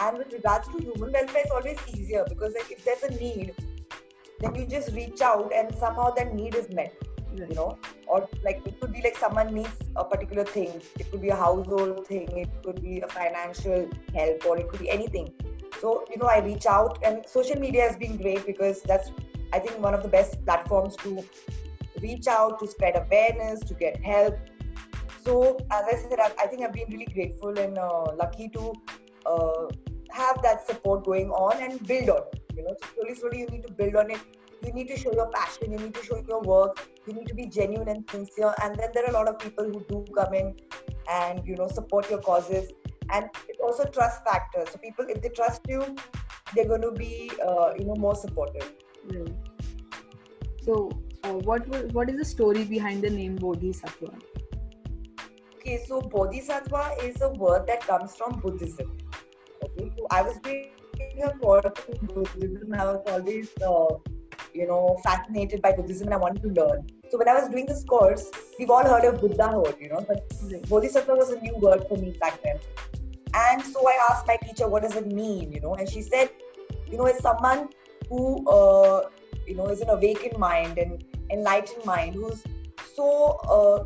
And 0.01 0.19
with 0.19 0.33
regards 0.33 0.69
to 0.69 0.79
human 0.79 1.13
welfare 1.13 1.43
it's 1.43 1.51
always 1.51 1.79
easier 1.93 2.25
because 2.29 2.55
like 2.55 2.71
if 2.71 2.85
there's 2.85 3.03
a 3.03 3.11
need 3.21 3.55
then 4.41 4.55
you 4.55 4.67
just 4.67 4.93
reach 4.93 5.21
out 5.21 5.53
and 5.55 5.75
somehow 5.77 6.11
that 6.15 6.35
need 6.35 6.55
is 6.55 6.71
met 6.71 6.95
you 7.35 7.55
know? 7.55 7.77
Or 8.07 8.29
like 8.45 8.63
it 8.65 8.81
could 8.81 8.93
be 8.93 9.03
like 9.03 9.17
someone 9.17 9.53
needs 9.53 9.77
a 9.97 10.05
particular 10.05 10.45
thing. 10.45 10.81
It 10.99 11.11
could 11.11 11.21
be 11.21 11.31
a 11.31 11.37
household 11.37 12.07
thing 12.07 12.29
it 12.39 12.51
could 12.65 12.81
be 12.83 13.01
a 13.01 13.09
financial 13.09 13.89
help 14.15 14.47
or 14.47 14.59
it 14.59 14.69
could 14.69 14.81
be 14.81 14.91
anything 14.91 15.33
so 15.81 16.05
you 16.11 16.17
know 16.19 16.27
i 16.27 16.39
reach 16.39 16.67
out 16.67 16.99
and 17.03 17.25
social 17.27 17.59
media 17.59 17.83
has 17.83 17.97
been 17.97 18.17
great 18.17 18.47
because 18.47 18.83
that's 18.83 19.11
i 19.53 19.59
think 19.59 19.79
one 19.79 19.95
of 19.95 20.03
the 20.03 20.09
best 20.09 20.45
platforms 20.45 20.97
to 20.97 21.25
reach 22.05 22.27
out, 22.27 22.59
to 22.61 22.67
spread 22.67 22.97
awareness, 22.97 23.61
to 23.61 23.75
get 23.75 24.03
help. 24.05 24.37
So, 25.25 25.57
as 25.71 25.85
I 25.93 25.97
said, 26.09 26.19
I, 26.21 26.47
think 26.47 26.63
I've 26.63 26.73
been 26.73 26.91
really 26.91 27.07
grateful 27.07 27.59
and 27.59 27.79
uh, 27.79 28.15
lucky 28.15 28.49
to 28.51 28.73
uh, 29.27 29.67
have 30.11 30.43
that 30.43 30.67
support 30.67 31.05
going 31.05 31.31
on 31.31 31.63
and 31.63 31.87
build 31.87 32.11
on. 32.11 32.23
You 32.57 32.65
know, 32.65 32.77
slowly, 32.95 33.15
slowly, 33.15 33.39
you 33.41 33.47
need 33.47 33.67
to 33.67 33.73
build 33.73 33.97
on 33.97 34.11
it. 34.11 34.21
You 34.65 34.73
need 34.73 34.89
to 34.89 34.99
show 34.99 35.13
your 35.13 35.31
passion. 35.31 35.73
You 35.73 35.79
need 35.79 35.95
to 35.95 36.03
show 36.03 36.23
your 36.29 36.43
work. 36.43 36.89
You 37.07 37.15
need 37.15 37.27
to 37.29 37.35
be 37.35 37.47
genuine 37.47 37.89
and 37.89 38.09
sincere. 38.11 38.55
And 38.63 38.77
then 38.77 38.91
there 38.95 39.05
are 39.07 39.11
a 39.11 39.13
lot 39.13 39.29
of 39.29 39.39
people 39.39 39.65
who 39.65 39.85
do 39.89 40.05
come 40.15 40.35
in 40.35 40.55
and 41.11 41.47
you 41.47 41.57
know 41.57 41.69
support 41.69 42.11
your 42.11 42.21
causes. 42.21 42.71
And 43.13 43.29
it's 43.49 43.61
also 43.61 43.85
trust 43.85 44.25
factor. 44.25 44.65
So 44.71 44.79
people, 44.79 45.07
if 45.09 45.23
they 45.23 45.29
trust 45.29 45.63
you, 45.69 45.97
they're 46.55 46.69
going 46.69 46.83
to 46.83 46.93
be 46.93 47.31
uh, 47.47 47.73
you 47.79 47.85
know 47.85 47.97
more 47.97 48.15
supportive. 48.15 48.73
So 50.63 50.91
uh, 51.25 51.35
what 51.49 51.69
what 51.93 52.09
is 52.11 52.17
the 52.17 52.25
story 52.25 52.65
behind 52.65 53.03
the 53.03 53.11
name 53.11 53.37
Bodhisattva? 53.37 54.13
Okay, 55.57 55.83
so 55.87 56.01
Bodhisattva 56.01 56.97
is 57.03 57.21
a 57.23 57.31
word 57.31 57.67
that 57.67 57.81
comes 57.81 58.15
from 58.17 58.41
Buddhism. 58.41 58.97
Okay, 59.63 59.91
so 59.97 60.07
I 60.11 60.23
was 60.23 60.37
doing 60.39 60.71
a 61.23 61.31
course 61.39 61.65
in 61.89 62.07
Buddhism. 62.07 62.75
I 62.75 62.85
was 62.85 63.03
always, 63.07 63.51
uh, 63.63 63.95
you 64.53 64.67
know, 64.67 64.99
fascinated 65.03 65.63
by 65.63 65.73
Buddhism, 65.73 66.09
and 66.09 66.15
I 66.15 66.19
wanted 66.19 66.43
to 66.43 66.49
learn. 66.49 66.87
So 67.11 67.19
when 67.19 67.29
I 67.29 67.35
was 67.35 67.49
doing 67.49 67.67
this 67.67 67.85
course, 67.85 68.31
we've 68.59 68.71
all 68.71 68.85
heard 68.85 69.05
of 69.05 69.21
Buddha 69.21 69.51
word, 69.55 69.77
you 69.81 69.89
know, 69.89 70.05
but 70.07 70.29
Bodhisattva 70.69 71.15
was 71.15 71.31
a 71.31 71.41
new 71.41 71.57
word 71.57 71.87
for 71.89 71.97
me 71.97 72.17
back 72.21 72.43
then. 72.43 72.59
And 73.35 73.63
so 73.63 73.87
I 73.89 73.99
asked 74.11 74.27
my 74.27 74.37
teacher, 74.37 74.69
what 74.69 74.83
does 74.83 74.95
it 74.97 75.07
mean, 75.13 75.53
you 75.53 75.61
know, 75.61 75.75
and 75.75 75.89
she 75.89 76.03
said, 76.03 76.31
you 76.91 76.97
know, 76.97 77.07
it's 77.07 77.21
someone 77.21 77.69
who, 78.09 78.49
uh, 78.49 79.09
you 79.47 79.57
know, 79.57 79.67
is 79.67 79.81
an 79.81 79.91
awakened 79.91 80.39
mind 80.39 80.79
and 80.79 81.05
enlightened 81.31 81.85
mind 81.85 82.15
who's 82.15 82.43
so 82.95 83.39
uh, 83.57 83.85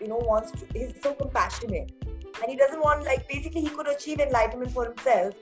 you 0.00 0.08
know 0.08 0.16
wants 0.16 0.50
to 0.52 0.66
he's 0.72 0.94
so 1.02 1.14
compassionate. 1.14 1.92
And 2.04 2.50
he 2.50 2.56
doesn't 2.56 2.80
want 2.80 3.04
like 3.04 3.28
basically 3.28 3.62
he 3.62 3.68
could 3.68 3.88
achieve 3.88 4.20
enlightenment 4.20 4.72
for 4.72 4.84
himself 4.86 5.34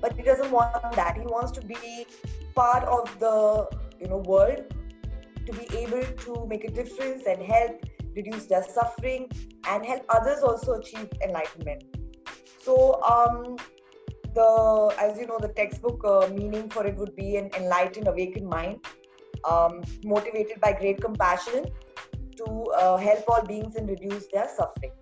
but 0.00 0.16
he 0.16 0.22
doesn't 0.22 0.50
want 0.50 0.92
that. 0.92 1.16
He 1.16 1.22
wants 1.22 1.52
to 1.52 1.60
be 1.60 2.06
part 2.54 2.84
of 2.84 3.18
the 3.18 3.68
you 4.00 4.08
know 4.08 4.18
world 4.18 4.64
to 5.46 5.52
be 5.52 5.66
able 5.76 6.02
to 6.02 6.46
make 6.46 6.64
a 6.64 6.70
difference 6.70 7.24
and 7.26 7.42
help 7.42 7.84
reduce 8.14 8.46
their 8.46 8.62
suffering 8.62 9.30
and 9.68 9.84
help 9.84 10.04
others 10.08 10.42
also 10.42 10.74
achieve 10.74 11.08
enlightenment 11.24 11.84
so 12.60 13.02
um 13.02 13.56
the 14.34 14.94
as 15.00 15.18
you 15.18 15.26
know 15.26 15.38
the 15.38 15.48
textbook 15.48 16.04
uh, 16.04 16.28
meaning 16.28 16.68
for 16.70 16.86
it 16.86 16.96
would 16.96 17.14
be 17.16 17.36
an 17.36 17.50
enlightened 17.56 18.06
awakened 18.06 18.48
mind 18.48 18.78
um, 19.44 19.82
motivated 20.04 20.60
by 20.60 20.72
great 20.72 21.00
compassion 21.00 21.64
to 22.36 22.64
uh, 22.78 22.96
help 22.96 23.24
all 23.28 23.42
beings 23.42 23.76
and 23.76 23.88
reduce 23.88 24.26
their 24.28 24.48
suffering. 24.56 24.92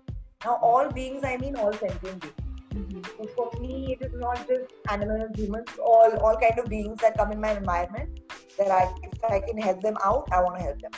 Now, 0.45 0.59
all 0.61 0.89
beings, 0.89 1.23
I 1.23 1.37
mean 1.37 1.55
all 1.55 1.73
sentient 1.73 2.21
beings. 2.21 2.33
Mm-hmm. 2.73 3.01
So 3.17 3.29
for 3.35 3.59
me, 3.59 3.97
it 3.99 4.05
is 4.05 4.13
not 4.13 4.47
just 4.47 4.71
animals, 4.89 5.31
humans, 5.35 5.69
all 5.83 6.15
all 6.19 6.37
kind 6.37 6.59
of 6.59 6.69
beings 6.69 7.01
that 7.01 7.17
come 7.17 7.31
in 7.31 7.41
my 7.41 7.57
environment. 7.57 8.19
That 8.57 8.71
I, 8.71 8.93
if 9.03 9.23
I 9.23 9.39
can 9.39 9.57
help 9.57 9.81
them 9.81 9.97
out, 10.03 10.27
I 10.31 10.41
want 10.41 10.59
to 10.59 10.63
help 10.63 10.81
them. 10.81 10.91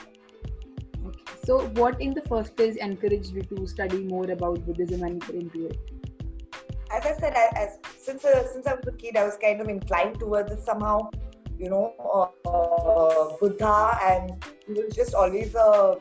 Okay. 1.07 1.19
So, 1.43 1.67
what 1.81 2.01
in 2.01 2.13
the 2.13 2.21
first 2.21 2.55
place 2.55 2.75
encouraged 2.75 3.33
you 3.33 3.43
to 3.43 3.67
study 3.67 4.03
more 4.03 4.29
about 4.29 4.65
Buddhism 4.65 5.03
and 5.03 5.21
get 5.21 5.35
into 5.35 5.67
it? 5.67 5.90
As 6.91 7.05
I 7.05 7.13
said, 7.19 7.33
as 7.55 7.77
since 7.97 8.25
uh, 8.25 8.45
since 8.51 8.67
I 8.67 8.73
was 8.73 8.87
a 8.87 8.91
kid, 8.91 9.15
I 9.15 9.25
was 9.25 9.37
kind 9.37 9.61
of 9.61 9.69
inclined 9.69 10.19
towards 10.19 10.51
it 10.51 10.61
somehow 10.63 11.09
you 11.61 11.69
know, 11.69 11.93
uh, 12.45 13.37
Buddha, 13.39 13.97
and 14.03 14.43
he 14.65 14.73
was 14.73 14.95
just 14.95 15.13
always 15.13 15.53
a, 15.53 15.97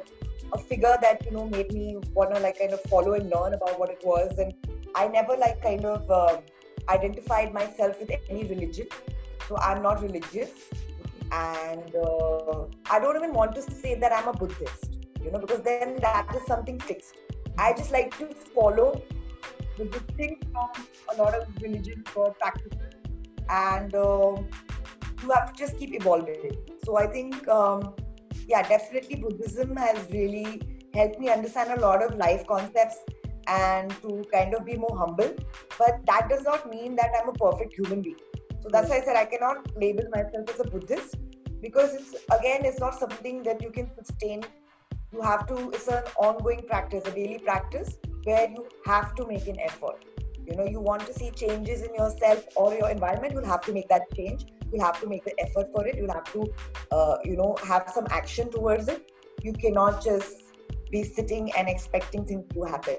a 0.55 0.59
figure 0.59 0.97
that 1.03 1.25
you 1.27 1.33
know 1.33 1.47
made 1.47 1.73
me 1.73 1.99
wanna 2.15 2.41
like 2.41 2.59
kind 2.59 2.73
of 2.73 2.81
follow 2.83 3.13
and 3.13 3.29
learn 3.29 3.53
about 3.55 3.79
what 3.79 3.91
it 3.91 4.01
was. 4.03 4.39
And 4.39 4.55
I 4.95 5.09
never 5.09 5.37
like 5.37 5.63
kind 5.63 5.85
of 5.85 6.11
uh, 6.11 6.39
identified 6.89 7.53
myself 7.53 8.01
with 8.01 8.11
any 8.31 8.45
religion, 8.45 8.87
so 9.47 9.59
I'm 9.59 9.83
not 9.83 10.03
religious, 10.03 10.51
and 11.31 11.95
uh, 11.95 12.65
I 12.91 12.99
don't 12.99 13.17
even 13.17 13.35
want 13.35 13.55
to 13.57 13.63
say 13.63 13.95
that 13.97 14.13
I'm 14.13 14.29
a 14.29 14.33
Buddhist, 14.33 14.97
you 15.23 15.31
know, 15.31 15.39
because 15.39 15.61
then 15.61 15.97
that 16.01 16.35
is 16.35 16.47
something 16.47 16.81
fixed. 16.81 17.17
I 17.59 17.75
just 17.75 17.93
like 17.93 18.17
to 18.19 18.29
follow 18.55 19.03
the 19.89 20.37
from 20.53 20.71
a 21.13 21.23
lot 21.23 21.35
of 21.35 21.47
religions 21.63 22.07
or 22.15 22.33
practices 22.35 22.95
and 23.49 23.95
uh, 23.95 24.37
you 25.23 25.31
have 25.31 25.53
to 25.53 25.59
just 25.59 25.79
keep 25.79 25.95
evolving. 25.95 26.53
So 26.85 26.97
I 26.97 27.07
think, 27.07 27.47
um, 27.49 27.95
yeah, 28.47 28.67
definitely 28.67 29.17
Buddhism 29.17 29.77
has 29.77 30.07
really 30.11 30.63
helped 30.95 31.19
me 31.19 31.31
understand 31.31 31.73
a 31.73 31.81
lot 31.81 32.03
of 32.03 32.17
life 32.17 32.47
concepts 32.47 32.99
and 33.47 33.91
to 34.03 34.25
kind 34.33 34.55
of 34.55 34.65
be 34.65 34.77
more 34.77 34.97
humble. 34.97 35.33
But 35.79 36.05
that 36.07 36.29
does 36.29 36.43
not 36.43 36.71
mean 36.71 36.97
that 36.97 37.11
I'm 37.21 37.29
a 37.29 37.33
perfect 37.33 37.75
human 37.75 38.03
being. 38.03 38.17
So 38.63 38.69
that's 38.71 38.91
why 38.91 38.99
I 38.99 39.01
said 39.05 39.17
I 39.17 39.25
cannot 39.25 39.67
label 39.77 40.05
myself 40.13 40.51
as 40.51 40.61
a 40.61 40.65
Buddhist 40.65 41.17
because 41.61 41.95
it's 41.95 42.15
again, 42.39 42.65
it's 42.65 42.81
not 42.81 42.99
something 42.99 43.43
that 43.45 43.63
you 43.63 43.71
can 43.71 43.91
sustain. 43.97 44.45
You 45.13 45.23
have 45.23 45.47
to, 45.49 45.71
it's 45.71 45.89
an 45.89 46.05
ongoing 46.17 46.63
practice, 46.69 47.05
a 47.07 47.11
daily 47.11 47.39
practice 47.39 47.97
where 48.25 48.49
you 48.49 48.67
have 48.87 49.15
to 49.17 49.27
make 49.27 49.47
an 49.47 49.59
effort. 49.61 50.05
You 50.47 50.57
know, 50.57 50.65
you 50.65 50.81
want 50.81 51.07
to 51.07 51.13
see 51.13 51.31
changes 51.31 51.83
in 51.83 51.95
yourself 51.95 52.45
or 52.57 52.75
your 52.75 52.91
environment, 52.91 53.35
you'll 53.35 53.47
have 53.47 53.61
to 53.63 53.73
make 53.73 53.89
that 53.89 54.13
change. 54.15 54.47
You'll 54.73 54.85
have 54.85 55.01
to 55.01 55.09
make 55.09 55.25
the 55.25 55.39
effort 55.41 55.69
for 55.73 55.87
it. 55.87 55.97
You'll 55.97 56.13
have 56.13 56.33
to 56.33 56.53
uh, 56.91 57.17
you 57.25 57.37
know 57.37 57.57
have 57.63 57.91
some 57.95 58.07
action 58.11 58.51
towards 58.51 58.89
it. 58.89 59.13
You 59.43 59.53
cannot 59.53 60.03
just 60.03 60.43
be 60.91 61.05
sitting 61.05 61.53
and 61.53 61.69
expecting 61.69 62.25
things 62.25 62.47
to 62.55 62.63
happen. 62.63 62.97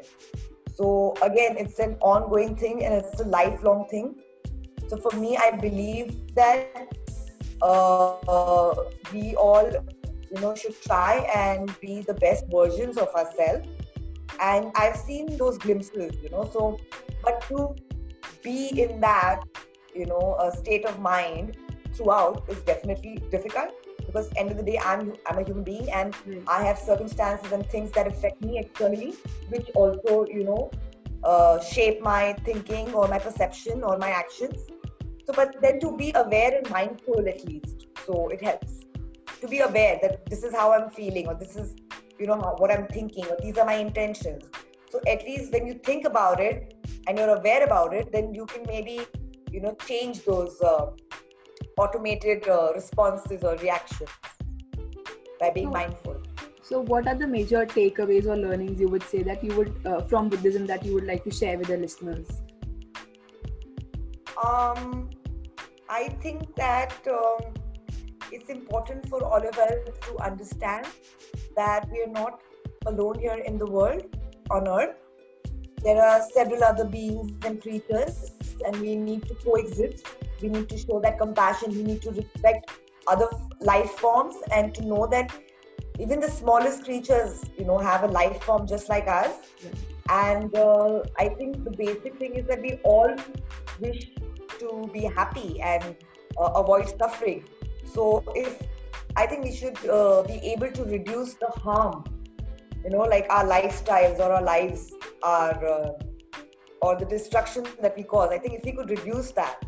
So 0.73 1.13
again 1.21 1.57
it's 1.57 1.79
an 1.79 1.97
ongoing 2.01 2.55
thing 2.55 2.83
and 2.85 2.93
it's 2.93 3.19
a 3.19 3.25
lifelong 3.25 3.87
thing. 3.89 4.15
So 4.87 4.97
for 4.97 5.15
me 5.17 5.37
i 5.37 5.51
believe 5.51 6.35
that 6.35 6.87
uh, 7.61 8.73
we 9.13 9.35
all 9.35 9.69
you 10.31 10.41
know 10.41 10.55
should 10.55 10.81
try 10.81 11.25
and 11.35 11.73
be 11.79 12.01
the 12.01 12.13
best 12.15 12.45
versions 12.51 12.97
of 12.97 13.07
ourselves 13.15 13.67
and 14.39 14.71
i've 14.75 14.95
seen 14.95 15.38
those 15.38 15.57
glimpses 15.57 16.15
you 16.21 16.29
know 16.29 16.50
so 16.53 16.79
but 17.23 17.41
to 17.41 17.75
be 18.43 18.81
in 18.81 19.00
that 19.00 19.41
you 19.95 20.05
know 20.05 20.38
a 20.39 20.55
state 20.55 20.85
of 20.85 21.00
mind 21.00 21.57
throughout 21.93 22.43
is 22.50 22.61
definitely 22.61 23.21
difficult 23.29 23.71
because 24.05 24.29
end 24.38 24.51
of 24.51 24.57
the 24.57 24.63
day 24.63 24.79
i'm 24.79 25.13
i'm 25.27 25.38
a 25.38 25.43
human 25.43 25.63
being 25.63 25.89
and 25.91 26.13
mm. 26.13 26.43
i 26.47 26.63
have 26.63 26.77
circumstances 26.77 27.51
and 27.51 27.65
things 27.67 27.91
that 27.91 28.07
affect 28.07 28.41
me 28.43 28.57
externally 28.59 29.13
which 29.50 29.69
also 29.75 30.25
you 30.27 30.43
know 30.43 30.71
uh, 31.23 31.59
shape 31.59 32.01
my 32.01 32.33
thinking 32.45 32.91
or 32.93 33.07
my 33.07 33.19
perception 33.19 33.83
or 33.83 33.97
my 33.97 34.09
actions 34.09 34.67
so 35.25 35.33
but 35.33 35.55
then 35.61 35.79
to 35.79 35.95
be 35.95 36.11
aware 36.15 36.57
and 36.57 36.67
mindful 36.71 37.27
at 37.27 37.45
least 37.45 37.88
so 38.05 38.27
it 38.29 38.43
helps 38.43 38.79
to 39.39 39.47
be 39.47 39.59
aware 39.59 40.00
that 40.01 40.25
this 40.25 40.43
is 40.43 40.53
how 40.53 40.71
i'm 40.71 40.89
feeling 40.89 41.27
or 41.27 41.35
this 41.35 41.55
is 41.55 41.75
you 42.21 42.27
know 42.27 42.39
how, 42.41 42.55
what 42.63 42.71
i'm 42.71 42.87
thinking 42.87 43.25
or 43.25 43.37
these 43.41 43.57
are 43.57 43.65
my 43.65 43.79
intentions. 43.87 44.43
So 44.91 44.99
at 45.07 45.23
least 45.23 45.53
when 45.53 45.65
you 45.65 45.75
think 45.85 46.05
about 46.05 46.41
it 46.41 46.75
and 47.07 47.17
you're 47.17 47.35
aware 47.35 47.63
about 47.63 47.93
it 47.93 48.11
then 48.11 48.33
you 48.33 48.45
can 48.45 48.63
maybe 48.67 48.99
you 49.49 49.61
know 49.61 49.75
change 49.87 50.25
those 50.25 50.61
uh, 50.61 50.87
automated 51.77 52.47
uh, 52.47 52.73
responses 52.75 53.43
or 53.43 53.55
reactions 53.57 54.09
by 55.39 55.49
being 55.49 55.69
mindful. 55.69 56.21
so 56.69 56.81
what 56.91 57.07
are 57.07 57.15
the 57.21 57.27
major 57.27 57.65
takeaways 57.65 58.27
or 58.33 58.35
learnings 58.41 58.83
you 58.83 58.89
would 58.95 59.07
say 59.13 59.23
that 59.29 59.43
you 59.45 59.55
would 59.55 59.71
uh, 59.85 60.01
from 60.11 60.29
buddhism 60.33 60.67
that 60.73 60.85
you 60.85 60.93
would 60.97 61.07
like 61.13 61.23
to 61.23 61.31
share 61.39 61.57
with 61.57 61.71
the 61.73 61.77
listeners? 61.77 62.27
Um 64.49 65.09
i 66.01 66.03
think 66.25 66.55
that 66.55 67.11
um, 67.13 67.60
it's 68.31 68.50
important 68.50 69.07
for 69.09 69.23
all 69.23 69.45
of 69.47 69.57
us 69.57 69.73
to 70.07 70.17
understand 70.19 70.88
that 71.55 71.88
we 71.91 72.03
are 72.03 72.11
not 72.11 72.41
alone 72.85 73.19
here 73.19 73.41
in 73.45 73.57
the 73.57 73.65
world 73.65 74.03
on 74.50 74.67
earth. 74.67 74.95
There 75.83 76.01
are 76.01 76.21
several 76.33 76.63
other 76.63 76.85
beings 76.85 77.31
and 77.45 77.61
creatures 77.61 78.31
and 78.65 78.79
we 78.79 78.95
need 78.95 79.27
to 79.27 79.35
coexist. 79.35 80.05
We 80.41 80.50
need 80.50 80.69
to 80.69 80.77
show 80.77 81.00
that 81.01 81.19
compassion. 81.19 81.71
We 81.71 81.83
need 81.83 82.01
to 82.03 82.11
respect 82.11 82.71
other 83.07 83.29
life 83.59 83.91
forms 83.91 84.35
and 84.53 84.73
to 84.75 84.85
know 84.85 85.07
that 85.07 85.31
even 86.00 86.19
the 86.19 86.29
smallest 86.29 86.83
creatures 86.85 87.43
you 87.57 87.65
know 87.65 87.77
have 87.77 88.03
a 88.03 88.07
life 88.07 88.43
form 88.43 88.67
just 88.67 88.89
like 88.89 89.07
us. 89.07 89.33
Yeah. 89.63 89.71
and 90.13 90.55
uh, 90.55 91.00
i 91.23 91.27
think 91.39 91.63
the 91.63 91.71
basic 91.71 92.17
thing 92.21 92.33
is 92.39 92.45
that 92.47 92.61
we 92.61 92.71
all 92.83 93.15
wish 93.79 94.00
to 94.61 94.89
be 94.93 95.03
happy 95.17 95.61
and 95.61 95.95
uh, 96.38 96.50
avoid 96.61 96.89
suffering 96.97 97.43
so 97.93 98.24
if 98.36 98.62
i 99.15 99.25
think 99.25 99.43
we 99.43 99.53
should 99.55 99.77
uh, 99.89 100.24
be 100.24 100.38
able 100.53 100.71
to 100.79 100.83
reduce 100.86 101.33
the 101.36 101.51
harm 101.65 102.03
you 102.83 102.89
know 102.89 103.05
like 103.15 103.27
our 103.29 103.45
lifestyles 103.45 104.19
or 104.19 104.31
our 104.38 104.43
lives 104.43 104.93
are 105.24 105.65
uh, 105.74 105.91
or 106.81 106.98
the 106.98 107.05
destruction 107.05 107.63
that 107.79 107.95
we 107.95 108.03
cause. 108.03 108.31
I 108.31 108.39
think 108.39 108.55
if 108.55 108.65
we 108.65 108.71
could 108.71 108.89
reduce 108.89 109.31
that 109.33 109.63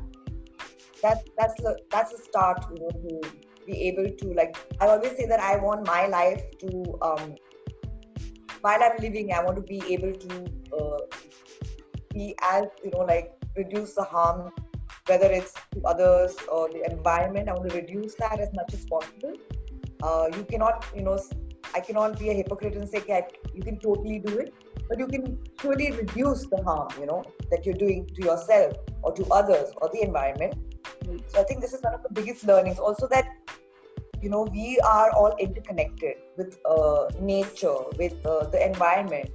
that 1.04 1.20
that's 1.38 1.62
that's 1.92 2.14
a 2.14 2.18
start 2.18 2.66
you 2.72 2.80
know 2.82 2.90
to 2.90 3.32
be 3.68 3.76
able 3.88 4.10
to 4.22 4.34
like 4.34 4.56
i 4.82 4.88
always 4.88 5.16
say 5.18 5.26
that 5.26 5.40
i 5.40 5.56
want 5.58 5.86
my 5.86 6.08
life 6.08 6.42
to 6.60 6.70
um 7.02 7.36
while 8.62 8.84
i'm 8.88 8.98
living 9.06 9.34
i 9.34 9.44
want 9.44 9.58
to 9.58 9.66
be 9.74 9.82
able 9.94 10.14
to 10.14 10.46
uh, 10.78 11.00
be 12.14 12.36
as 12.52 12.66
you 12.84 12.92
know 12.92 13.06
like 13.12 13.34
reduce 13.58 13.94
the 13.96 14.04
harm 14.04 14.52
whether 15.08 15.30
it's 15.32 15.54
to 15.72 15.82
others 15.86 16.36
or 16.52 16.70
the 16.70 16.84
environment 16.90 17.50
i 17.50 17.54
want 17.54 17.70
to 17.70 17.76
reduce 17.76 18.16
that 18.16 18.40
as 18.40 18.52
much 18.54 18.74
as 18.74 18.86
possible 18.86 19.34
uh, 20.04 20.28
you 20.36 20.44
cannot 20.44 20.86
you 20.96 21.02
know 21.02 21.18
i 21.76 21.80
cannot 21.80 22.20
be 22.20 22.30
a 22.30 22.34
hypocrite 22.34 22.76
and 22.76 22.90
say 22.90 23.00
okay, 23.00 23.26
you 23.54 23.64
can 23.64 23.80
totally 23.80 24.20
do 24.20 24.38
it 24.40 24.54
but 24.90 25.00
you 25.00 25.08
can 25.08 25.38
surely 25.62 25.92
reduce 25.92 26.46
the 26.48 26.62
harm 26.64 26.88
you 27.00 27.06
know 27.06 27.24
that 27.52 27.66
you're 27.66 27.82
doing 27.86 28.06
to 28.16 28.24
yourself 28.24 28.74
or 29.02 29.14
to 29.14 29.26
others 29.40 29.72
or 29.82 29.90
the 29.94 30.02
environment 30.02 30.56
so 31.28 31.40
I 31.40 31.44
think 31.44 31.62
this 31.62 31.74
is 31.74 31.82
one 31.82 31.94
of 31.94 32.04
the 32.04 32.10
biggest 32.10 32.46
learnings. 32.46 32.80
Also 32.80 33.08
that 33.08 33.26
you 34.22 34.30
know 34.30 34.44
we 34.44 34.80
are 34.80 35.12
all 35.12 35.36
interconnected 35.40 36.18
with 36.38 36.58
uh, 36.66 37.10
nature, 37.20 37.76
with 37.98 38.14
uh, 38.26 38.48
the 38.48 38.66
environment. 38.66 39.30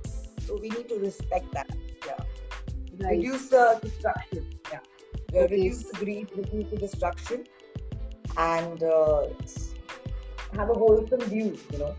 So 0.47 0.59
we 0.61 0.71
need 0.71 0.89
to 0.89 0.97
respect 0.97 1.53
that. 1.53 1.71
Yeah. 2.07 2.15
Right. 3.01 3.19
Reduce 3.19 3.49
the 3.49 3.79
destruction. 3.83 4.58
Yeah. 5.33 5.41
Okay. 5.43 5.57
Reduce 5.57 5.83
the 5.85 5.99
greed, 5.99 6.29
reduce 6.37 6.71
the 6.71 6.77
destruction, 6.77 7.45
and 8.37 8.83
uh, 8.83 9.27
have 10.55 10.71
a 10.71 10.75
wholesome 10.75 11.21
view. 11.23 11.59
You 11.73 11.79
know. 11.79 11.97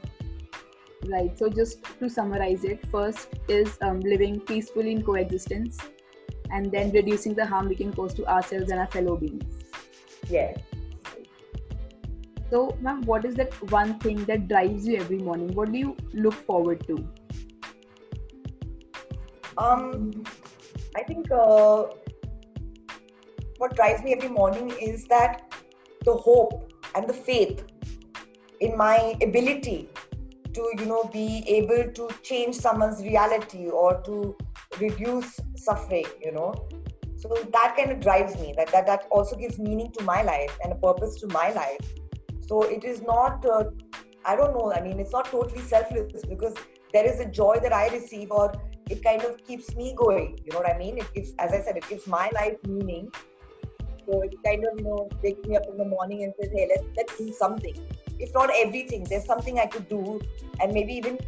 Right. 1.07 1.38
So 1.38 1.50
just 1.50 1.83
to 2.00 2.09
summarize 2.09 2.63
it, 2.63 2.86
first 2.88 3.29
is 3.48 3.77
um, 3.81 4.00
living 4.00 4.39
peacefully 4.39 4.91
in 4.91 5.03
coexistence, 5.03 5.77
and 6.51 6.71
then 6.71 6.91
reducing 6.91 7.33
the 7.36 7.45
harm 7.45 7.69
we 7.69 7.75
can 7.75 7.93
cause 7.93 8.13
to 8.15 8.25
ourselves 8.27 8.71
and 8.71 8.79
our 8.79 8.88
fellow 8.88 9.15
beings. 9.15 9.43
Yes. 10.29 10.59
So, 12.51 12.75
ma'am, 12.81 13.03
what 13.03 13.25
is 13.25 13.36
that 13.36 13.53
one 13.71 14.00
thing 14.00 14.25
that 14.25 14.48
drives 14.48 14.88
you 14.88 14.98
every 14.98 15.19
morning? 15.19 15.53
What 15.53 15.71
do 15.71 15.77
you 15.77 15.95
look 16.13 16.33
forward 16.33 16.86
to? 16.88 17.07
Um, 19.55 20.24
I 20.95 21.03
think 21.03 21.29
uh, 21.31 21.83
what 23.59 23.75
drives 23.75 24.03
me 24.03 24.13
every 24.13 24.29
morning 24.29 24.72
is 24.81 25.05
that 25.05 25.53
the 26.05 26.13
hope 26.13 26.74
and 26.95 27.07
the 27.07 27.13
faith 27.13 27.63
in 28.59 28.75
my 28.77 29.15
ability 29.22 29.89
to, 30.53 30.72
you 30.79 30.85
know, 30.85 31.03
be 31.13 31.43
able 31.48 31.91
to 31.93 32.09
change 32.24 32.55
someone's 32.55 33.03
reality 33.03 33.67
or 33.69 34.01
to 34.01 34.35
reduce 34.79 35.39
suffering, 35.55 36.07
you 36.22 36.31
know. 36.31 36.53
So 37.17 37.29
that 37.51 37.75
kind 37.77 37.91
of 37.91 38.00
drives 38.00 38.35
me 38.39 38.53
that, 38.57 38.72
that 38.72 38.87
that 38.87 39.07
also 39.11 39.35
gives 39.35 39.59
meaning 39.59 39.91
to 40.00 40.03
my 40.03 40.24
life 40.24 40.57
and 40.63 40.72
a 40.72 40.75
purpose 40.75 41.19
to 41.22 41.27
my 41.27 41.51
life. 41.51 41.79
So 42.48 42.63
it 42.63 42.83
is 42.83 43.01
not 43.01 43.45
uh, 43.45 43.65
i 44.25 44.35
don't 44.35 44.53
know 44.53 44.72
i 44.74 44.81
mean 44.81 45.00
it's 45.00 45.11
not 45.11 45.25
totally 45.25 45.61
selfless 45.61 46.24
because 46.25 46.53
there 46.93 47.05
is 47.05 47.19
a 47.19 47.25
joy 47.25 47.57
that 47.61 47.74
i 47.74 47.87
receive 47.89 48.31
or 48.31 48.51
it 48.89 49.03
kind 49.03 49.22
of 49.24 49.43
keeps 49.45 49.75
me 49.75 49.93
going 49.95 50.37
you 50.43 50.51
know 50.51 50.59
what 50.59 50.69
i 50.69 50.77
mean? 50.77 50.98
It 50.98 51.13
gives 51.13 51.33
as 51.39 51.53
i 51.53 51.61
said 51.61 51.77
it 51.77 51.87
gives 51.87 52.07
my 52.07 52.29
life 52.33 52.57
meaning 52.67 53.11
so 54.09 54.22
it 54.22 54.35
kind 54.43 54.65
of 54.65 54.77
you 54.79 54.85
know 54.85 55.07
wakes 55.24 55.48
me 55.48 55.55
up 55.55 55.67
in 55.72 55.77
the 55.77 55.85
morning 55.85 56.24
and 56.24 56.33
says 56.39 56.51
hey 56.51 56.67
let's 56.74 56.87
let's 56.98 57.17
do 57.17 57.31
something 57.31 57.75
if 58.19 58.33
not 58.33 58.50
everything 58.65 59.03
there's 59.09 59.25
something 59.25 59.59
i 59.59 59.65
could 59.65 59.87
do 59.87 60.19
and 60.59 60.74
maybe 60.74 60.93
even 60.93 61.19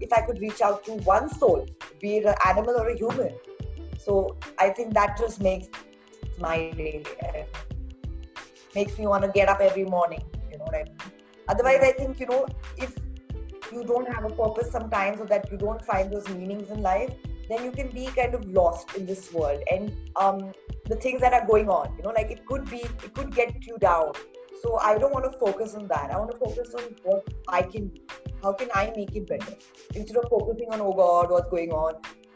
if 0.00 0.12
i 0.12 0.20
could 0.20 0.40
reach 0.40 0.62
out 0.62 0.84
to 0.84 0.92
one 1.14 1.28
soul 1.28 1.66
be 2.00 2.16
it 2.18 2.24
an 2.24 2.34
animal 2.52 2.80
or 2.84 2.88
a 2.88 2.96
human 2.96 3.34
so 4.04 4.36
I 4.58 4.68
think 4.70 4.92
that 4.94 5.16
just 5.16 5.40
makes 5.40 5.68
my 6.38 6.70
day 6.72 7.02
and 7.24 7.46
makes 8.74 8.98
me 8.98 9.06
want 9.06 9.24
to 9.24 9.30
get 9.30 9.48
up 9.48 9.60
every 9.60 9.84
morning. 9.84 10.22
You 10.50 10.58
know 10.58 10.64
what 10.64 10.74
I 10.74 10.84
mean? 10.84 10.96
Otherwise, 11.48 11.80
I 11.82 11.92
think 11.92 12.20
you 12.20 12.26
know 12.26 12.46
if 12.76 12.94
you 13.72 13.84
don't 13.84 14.06
have 14.12 14.24
a 14.24 14.30
purpose 14.30 14.70
sometimes 14.70 15.20
or 15.20 15.26
that 15.26 15.50
you 15.50 15.56
don't 15.56 15.82
find 15.84 16.12
those 16.12 16.28
meanings 16.28 16.70
in 16.70 16.82
life, 16.82 17.14
then 17.48 17.64
you 17.64 17.70
can 17.70 17.88
be 17.88 18.06
kind 18.06 18.34
of 18.34 18.44
lost 18.46 18.94
in 18.96 19.06
this 19.06 19.32
world 19.32 19.62
and 19.70 19.92
um, 20.16 20.52
the 20.86 20.96
things 20.96 21.20
that 21.20 21.32
are 21.32 21.46
going 21.46 21.68
on. 21.68 21.94
You 21.96 22.04
know, 22.04 22.10
like 22.10 22.30
it 22.30 22.46
could 22.46 22.68
be, 22.70 22.78
it 22.78 23.14
could 23.14 23.34
get 23.34 23.54
you 23.66 23.78
down. 23.78 24.12
So 24.62 24.78
I 24.78 24.96
don't 24.96 25.12
want 25.12 25.30
to 25.30 25.38
focus 25.38 25.74
on 25.74 25.88
that. 25.88 26.10
I 26.10 26.18
want 26.18 26.30
to 26.30 26.38
focus 26.38 26.74
on 26.74 26.84
what 27.02 27.28
I 27.48 27.62
can 27.62 27.88
do. 27.88 28.00
How 28.42 28.52
can 28.52 28.68
I 28.74 28.92
make 28.96 29.14
it 29.14 29.26
better? 29.26 29.54
Instead 29.94 30.16
of 30.16 30.28
focusing 30.30 30.68
on, 30.70 30.80
oh 30.80 30.92
God, 30.92 31.30
what's 31.30 31.50
going 31.50 31.72
on? 31.72 31.94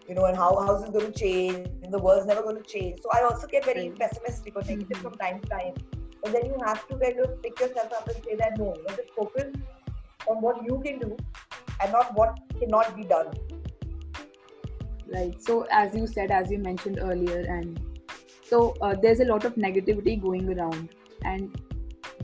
you 0.09 0.15
know, 0.15 0.25
and 0.25 0.37
how 0.37 0.57
how's 0.67 0.83
it 0.85 0.93
going 0.93 1.13
to 1.13 1.19
change? 1.19 1.69
And 1.83 1.93
the 1.93 1.99
world's 1.99 2.27
never 2.27 2.43
going 2.43 2.57
to 2.57 2.63
change. 2.63 3.01
So 3.03 3.11
I 3.13 3.23
also 3.25 3.47
get 3.47 3.65
very 3.65 3.91
pessimistic 3.91 4.57
or 4.57 4.63
negative 4.63 4.89
mm-hmm. 4.89 5.03
from 5.03 5.15
time 5.19 5.41
to 5.41 5.49
time. 5.49 5.75
But 6.23 6.33
then 6.33 6.47
you 6.47 6.57
have 6.65 6.87
to 6.89 6.97
kind 6.97 7.21
of 7.21 7.43
pick 7.43 7.61
yourself 7.61 7.93
up 7.93 8.09
and 8.09 8.25
say 8.25 8.37
that 8.37 8.59
no, 8.59 8.75
you 8.75 8.83
know, 8.83 8.97
just 8.97 9.11
focus 9.15 9.53
on 10.27 10.41
what 10.41 10.65
you 10.65 10.81
can 10.85 10.99
do 10.99 11.17
and 11.83 11.93
not 11.93 12.15
what 12.15 12.39
cannot 12.59 12.97
be 12.97 13.05
done. 13.05 13.33
Right. 15.13 15.41
So 15.43 15.67
as 15.71 15.95
you 15.95 16.07
said, 16.07 16.31
as 16.31 16.51
you 16.51 16.59
mentioned 16.59 16.99
earlier, 17.01 17.41
and 17.41 17.81
so 18.43 18.77
uh, 18.83 18.95
there's 18.95 19.21
a 19.21 19.25
lot 19.25 19.45
of 19.47 19.55
negativity 19.55 20.21
going 20.21 20.53
around, 20.53 20.91
and 21.23 21.59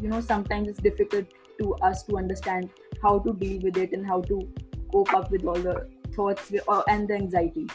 you 0.01 0.09
know 0.09 0.20
sometimes 0.20 0.68
it's 0.68 0.81
difficult 0.81 1.27
to 1.61 1.75
us 1.77 2.03
to 2.05 2.18
understand 2.18 2.68
how 3.03 3.18
to 3.20 3.33
deal 3.33 3.62
with 3.62 3.79
it 3.79 3.92
and 3.92 4.07
how 4.07 4.20
to 4.23 4.47
cope 4.92 5.14
up 5.14 5.31
with 5.31 5.44
all 5.47 5.55
the 5.55 5.88
thoughts 6.14 6.53
uh, 6.68 6.83
and 6.88 7.09
the 7.09 7.14
anxiety. 7.14 7.68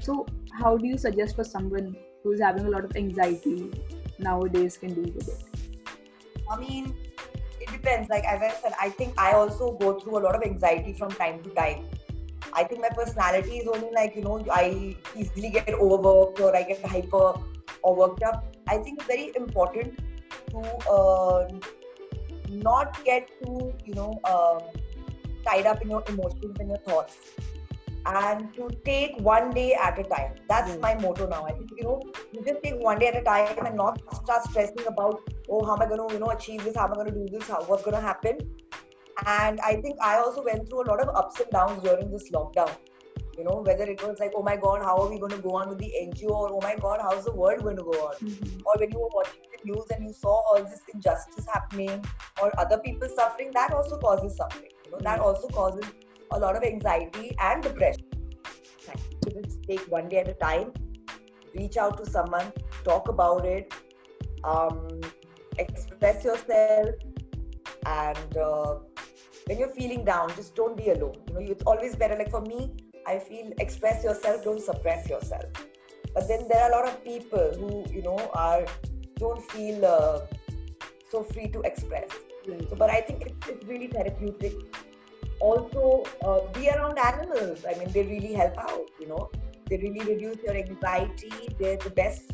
So 0.00 0.26
how 0.52 0.76
do 0.76 0.86
you 0.86 0.98
suggest 0.98 1.36
for 1.36 1.44
someone 1.44 1.96
who's 2.22 2.40
having 2.40 2.66
a 2.66 2.70
lot 2.70 2.84
of 2.84 2.94
anxiety 2.96 3.70
nowadays 4.18 4.76
can 4.76 4.92
deal 4.94 5.12
with 5.14 5.28
it? 5.28 5.42
I 6.50 6.58
mean 6.58 6.94
it 7.60 7.72
depends. 7.72 8.10
Like 8.10 8.24
as 8.24 8.42
i 8.42 8.50
said 8.60 8.74
i 8.78 8.90
think 8.90 9.18
i 9.18 9.32
also 9.32 9.72
go 9.72 9.98
through 9.98 10.18
a 10.18 10.22
lot 10.26 10.34
of 10.34 10.42
anxiety 10.42 10.92
from 10.92 11.10
time 11.10 11.42
to 11.42 11.50
time 11.50 11.86
i 12.54 12.64
think 12.64 12.80
my 12.80 12.90
personality 12.96 13.58
is 13.58 13.68
only 13.74 13.90
like 13.94 14.16
you 14.16 14.22
know 14.22 14.38
i 14.52 14.96
easily 15.16 15.50
get 15.50 15.68
overworked 15.74 16.40
or 16.40 16.54
i 16.56 16.62
get 16.62 16.84
hyper 16.84 17.32
or 17.82 17.94
worked 17.94 18.22
up 18.22 18.44
i 18.68 18.76
think 18.76 19.00
it's 19.00 19.06
very 19.06 19.32
important 19.36 19.98
to 20.50 20.60
uh, 20.90 21.48
not 22.48 23.02
get 23.04 23.28
too 23.42 23.72
you 23.84 23.94
know 23.94 24.20
um, 24.24 24.60
tied 25.46 25.66
up 25.66 25.82
in 25.82 25.90
your 25.90 26.04
emotions 26.08 26.56
and 26.60 26.68
your 26.68 26.78
thoughts 26.78 27.18
and 28.06 28.52
to 28.54 28.68
take 28.84 29.18
one 29.20 29.50
day 29.50 29.74
at 29.74 29.98
a 29.98 30.02
time. 30.04 30.34
That's 30.48 30.72
mm. 30.72 30.80
my 30.80 30.94
motto 30.96 31.26
now. 31.26 31.44
I 31.46 31.52
think 31.52 31.70
you 31.76 31.84
know, 31.84 32.02
you 32.32 32.44
just 32.44 32.62
take 32.62 32.78
one 32.80 32.98
day 32.98 33.08
at 33.08 33.16
a 33.16 33.22
time 33.22 33.64
and 33.64 33.76
not 33.76 34.00
start 34.14 34.44
stressing 34.44 34.86
about 34.86 35.22
oh 35.48 35.64
how 35.64 35.74
am 35.74 35.82
I 35.82 35.86
going 35.86 36.08
to 36.08 36.14
you 36.14 36.20
know 36.20 36.26
achieve 36.26 36.64
this, 36.64 36.76
how 36.76 36.84
am 36.84 36.92
I 36.92 36.94
going 36.96 37.06
to 37.06 37.12
do 37.12 37.38
this, 37.38 37.48
how 37.48 37.62
what's 37.64 37.82
going 37.82 37.94
to 37.94 38.00
happen. 38.00 38.38
And 39.26 39.60
I 39.60 39.76
think 39.76 39.98
I 40.02 40.16
also 40.18 40.42
went 40.42 40.68
through 40.68 40.82
a 40.82 40.88
lot 40.88 41.00
of 41.00 41.14
ups 41.14 41.40
and 41.40 41.50
downs 41.50 41.82
during 41.82 42.10
this 42.10 42.30
lockdown. 42.30 42.74
You 43.36 43.44
know, 43.44 43.62
whether 43.66 43.84
it 43.84 44.00
was 44.06 44.18
like, 44.20 44.32
oh 44.36 44.42
my 44.42 44.56
God, 44.56 44.82
how 44.82 44.96
are 44.96 45.10
we 45.10 45.18
going 45.18 45.32
to 45.32 45.38
go 45.38 45.56
on 45.56 45.68
with 45.68 45.78
the 45.78 45.92
NGO, 46.02 46.30
or 46.30 46.52
oh 46.52 46.60
my 46.62 46.76
God, 46.76 47.00
how's 47.02 47.24
the 47.24 47.32
world 47.32 47.62
going 47.62 47.76
to 47.76 47.82
go 47.82 47.90
on? 47.90 48.14
Mm-hmm. 48.16 48.60
Or 48.64 48.74
when 48.78 48.92
you 48.92 49.00
were 49.00 49.10
watching 49.12 49.42
the 49.52 49.72
news 49.72 49.86
and 49.90 50.04
you 50.04 50.12
saw 50.12 50.42
all 50.48 50.62
this 50.62 50.82
injustice 50.92 51.46
happening, 51.52 52.04
or 52.40 52.52
other 52.60 52.78
people 52.78 53.08
suffering, 53.16 53.50
that 53.54 53.72
also 53.72 53.98
causes 53.98 54.36
suffering. 54.36 54.70
You 54.84 54.92
know, 54.92 54.98
that 55.00 55.18
also 55.18 55.48
causes 55.48 55.84
a 56.30 56.38
lot 56.38 56.56
of 56.56 56.62
anxiety 56.62 57.36
and 57.40 57.62
depression. 57.62 58.04
Just 59.42 59.62
take 59.64 59.80
one 59.88 60.08
day 60.08 60.18
at 60.18 60.28
a 60.28 60.34
time, 60.34 60.72
reach 61.54 61.76
out 61.76 61.96
to 61.98 62.08
someone, 62.08 62.52
talk 62.84 63.08
about 63.08 63.46
it, 63.46 63.72
um, 64.44 65.00
express 65.58 66.24
yourself, 66.24 66.90
and 67.86 68.36
uh, 68.36 68.76
when 69.46 69.58
you're 69.58 69.74
feeling 69.74 70.04
down, 70.04 70.34
just 70.36 70.54
don't 70.54 70.76
be 70.76 70.90
alone. 70.90 71.16
You 71.28 71.34
know, 71.34 71.40
it's 71.40 71.62
always 71.64 71.96
better. 71.96 72.16
Like 72.16 72.30
for 72.30 72.40
me, 72.40 72.72
I 73.06 73.18
feel 73.18 73.52
express 73.58 74.02
yourself, 74.02 74.44
don't 74.44 74.60
suppress 74.60 75.08
yourself. 75.08 75.44
But 76.14 76.28
then 76.28 76.46
there 76.48 76.62
are 76.62 76.70
a 76.70 76.76
lot 76.76 76.88
of 76.88 77.04
people 77.04 77.52
who, 77.58 77.84
you 77.92 78.02
know, 78.02 78.30
are 78.34 78.64
don't 79.16 79.42
feel 79.50 79.84
uh, 79.84 80.20
so 81.10 81.22
free 81.22 81.48
to 81.48 81.60
express. 81.60 82.08
Right. 82.48 82.68
So, 82.68 82.76
but 82.76 82.90
I 82.90 83.00
think 83.00 83.22
it's, 83.22 83.48
it's 83.48 83.66
really 83.66 83.88
therapeutic. 83.88 84.54
Also, 85.40 86.04
uh, 86.24 86.40
be 86.52 86.68
around 86.68 86.98
animals. 86.98 87.64
I 87.68 87.78
mean, 87.78 87.90
they 87.92 88.04
really 88.04 88.32
help 88.32 88.56
out. 88.58 88.88
You 89.00 89.08
know, 89.08 89.30
they 89.68 89.76
really 89.76 90.00
reduce 90.00 90.42
your 90.42 90.54
anxiety. 90.54 91.32
They're 91.58 91.76
the 91.76 91.90
best 91.90 92.32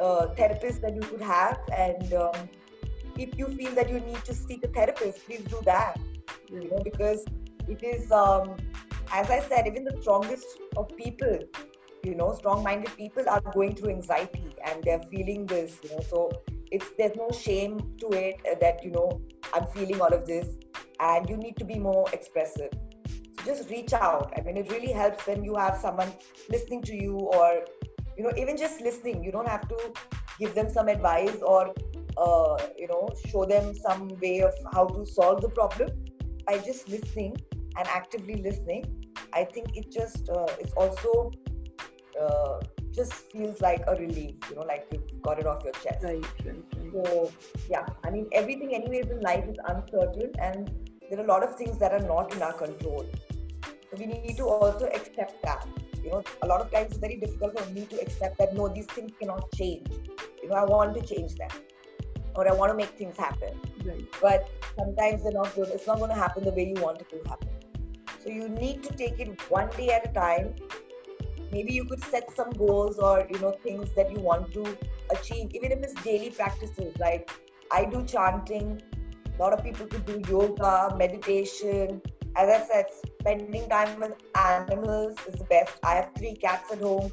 uh, 0.00 0.26
therapist 0.28 0.82
that 0.82 0.94
you 0.94 1.02
could 1.02 1.20
have. 1.22 1.58
And 1.76 2.12
um, 2.14 2.48
if 3.16 3.38
you 3.38 3.48
feel 3.48 3.72
that 3.74 3.88
you 3.88 4.00
need 4.00 4.24
to 4.24 4.34
seek 4.34 4.64
a 4.64 4.68
therapist, 4.68 5.24
please 5.26 5.44
do 5.48 5.60
that. 5.64 5.98
You 6.52 6.68
know, 6.68 6.80
because 6.84 7.24
it 7.68 7.82
is, 7.82 8.10
um, 8.12 8.56
as 9.12 9.30
I 9.30 9.40
said, 9.40 9.66
even 9.66 9.84
the 9.84 9.96
strongest 10.00 10.46
of 10.76 10.94
people, 10.96 11.38
you 12.02 12.14
know, 12.14 12.34
strong-minded 12.34 12.96
people 12.96 13.24
are 13.28 13.40
going 13.40 13.74
through 13.74 13.90
anxiety 13.90 14.44
and 14.66 14.82
they're 14.84 15.02
feeling 15.10 15.46
this. 15.46 15.78
You 15.82 15.90
know, 15.90 16.00
so 16.00 16.30
it's 16.70 16.86
there's 16.98 17.16
no 17.16 17.30
shame 17.30 17.78
to 18.00 18.08
it 18.12 18.40
uh, 18.50 18.56
that 18.60 18.84
you 18.84 18.90
know 18.90 19.20
I'm 19.54 19.66
feeling 19.68 20.00
all 20.00 20.12
of 20.12 20.26
this, 20.26 20.48
and 21.00 21.28
you 21.28 21.36
need 21.36 21.56
to 21.58 21.64
be 21.64 21.78
more 21.78 22.06
expressive. 22.12 22.70
So 23.38 23.44
just 23.44 23.70
reach 23.70 23.92
out. 23.92 24.32
I 24.36 24.42
mean, 24.42 24.56
it 24.56 24.70
really 24.70 24.92
helps 24.92 25.26
when 25.26 25.44
you 25.44 25.54
have 25.56 25.76
someone 25.76 26.12
listening 26.50 26.82
to 26.82 26.94
you, 26.94 27.16
or 27.16 27.64
you 28.16 28.24
know, 28.24 28.32
even 28.36 28.56
just 28.56 28.80
listening. 28.80 29.24
You 29.24 29.32
don't 29.32 29.48
have 29.48 29.68
to 29.68 29.92
give 30.38 30.54
them 30.54 30.70
some 30.70 30.88
advice 30.88 31.36
or 31.42 31.74
uh, 32.16 32.56
you 32.76 32.88
know 32.88 33.08
show 33.28 33.44
them 33.44 33.74
some 33.74 34.08
way 34.20 34.40
of 34.40 34.52
how 34.72 34.86
to 34.86 35.06
solve 35.06 35.40
the 35.40 35.48
problem 35.48 35.90
by 36.46 36.58
just 36.58 36.88
listening 36.88 37.36
and 37.76 37.88
actively 37.88 38.42
listening. 38.42 38.84
I 39.32 39.44
think 39.44 39.76
it 39.76 39.90
just 39.90 40.28
uh, 40.28 40.46
it's 40.60 40.72
also 40.72 41.32
uh, 42.20 42.60
just 42.92 43.12
feels 43.32 43.60
like 43.60 43.82
a 43.86 43.94
relief, 43.96 44.34
you 44.50 44.56
know, 44.56 44.62
like 44.62 44.86
you've 44.92 45.22
got 45.22 45.38
it 45.38 45.46
off 45.46 45.64
your 45.64 45.72
chest. 45.72 46.04
Right, 46.04 46.24
right, 46.44 46.64
right. 46.76 46.92
So, 46.92 47.32
yeah, 47.70 47.86
I 48.04 48.10
mean, 48.10 48.28
everything, 48.32 48.74
anyways, 48.74 49.10
in 49.10 49.20
life 49.20 49.44
is 49.48 49.56
uncertain, 49.66 50.32
and 50.38 50.70
there 51.08 51.18
are 51.18 51.24
a 51.24 51.26
lot 51.26 51.42
of 51.42 51.56
things 51.56 51.78
that 51.78 51.92
are 51.92 52.06
not 52.06 52.34
in 52.34 52.42
our 52.42 52.52
control. 52.52 53.06
So, 53.64 53.96
we 53.98 54.06
need 54.06 54.36
to 54.36 54.48
also 54.48 54.86
accept 54.86 55.42
that. 55.42 55.66
You 56.04 56.10
know, 56.10 56.22
a 56.42 56.46
lot 56.46 56.60
of 56.60 56.70
times 56.70 56.90
it's 56.90 56.98
very 56.98 57.16
difficult 57.16 57.58
for 57.58 57.70
me 57.70 57.86
to 57.86 58.00
accept 58.00 58.38
that 58.38 58.54
no, 58.54 58.68
these 58.68 58.86
things 58.86 59.12
cannot 59.18 59.50
change. 59.52 59.86
You 60.42 60.48
know, 60.48 60.56
I 60.56 60.64
want 60.64 60.94
to 60.94 61.14
change 61.14 61.34
them, 61.36 61.50
or 62.34 62.48
I 62.48 62.52
want 62.52 62.72
to 62.72 62.76
make 62.76 62.90
things 62.98 63.16
happen. 63.16 63.58
But 64.20 64.48
sometimes 64.76 65.22
they're 65.22 65.32
not 65.32 65.54
good. 65.54 65.68
It's 65.68 65.86
not 65.86 65.98
going 65.98 66.10
to 66.10 66.16
happen 66.16 66.44
the 66.44 66.52
way 66.52 66.72
you 66.74 66.82
want 66.82 67.00
it 67.00 67.10
to 67.10 67.28
happen. 67.28 67.48
So, 68.22 68.30
you 68.30 68.48
need 68.48 68.82
to 68.84 68.94
take 68.94 69.18
it 69.18 69.40
one 69.50 69.68
day 69.76 69.88
at 69.90 70.08
a 70.08 70.12
time. 70.12 70.54
Maybe 71.50 71.72
you 71.72 71.84
could 71.84 72.02
set 72.04 72.34
some 72.34 72.50
goals 72.50 72.98
or 72.98 73.26
you 73.30 73.38
know 73.40 73.50
things 73.62 73.90
that 73.96 74.10
you 74.12 74.20
want 74.20 74.52
to 74.54 74.76
achieve. 75.10 75.50
Even 75.52 75.72
if 75.72 75.80
it's 75.80 75.94
daily 76.02 76.30
practices 76.30 76.96
like 76.98 77.30
i 77.70 77.84
do 77.84 78.04
chanting. 78.04 78.80
A 79.38 79.42
lot 79.42 79.52
of 79.52 79.62
people 79.62 79.86
could 79.86 80.06
do 80.06 80.22
yoga 80.28 80.94
meditation. 80.96 82.00
As 82.36 82.48
i 82.48 82.64
said 82.66 82.86
spending 83.20 83.68
time 83.68 84.00
with 84.00 84.14
animals 84.34 85.18
is 85.28 85.34
the 85.34 85.44
best. 85.44 85.74
I 85.82 85.96
have 85.96 86.10
three 86.16 86.34
cats 86.36 86.72
at 86.72 86.80
home 86.80 87.12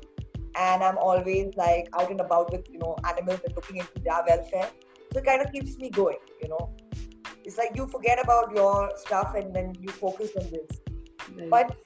and 0.56 0.84
i'm 0.84 0.98
always 0.98 1.56
like 1.56 1.88
out 1.98 2.10
and 2.10 2.22
about 2.22 2.52
with 2.52 2.70
you 2.72 2.80
know 2.80 2.96
animals 3.06 3.40
and 3.46 3.56
looking 3.56 3.78
into 3.78 4.00
their 4.00 4.22
welfare 4.28 4.70
so 5.12 5.20
it 5.20 5.26
kind 5.26 5.42
of 5.42 5.52
keeps 5.52 5.78
me 5.78 5.90
going 5.90 6.18
you 6.42 6.50
know 6.50 6.76
it's 7.44 7.58
like 7.58 7.76
you 7.76 7.88
forget 7.88 8.20
about 8.24 8.52
your 8.56 8.92
stuff 8.96 9.36
and 9.36 9.54
then 9.56 9.74
you 9.80 9.90
focus 9.90 10.32
on 10.38 10.50
this 10.52 10.80
right. 11.38 11.50
but 11.50 11.78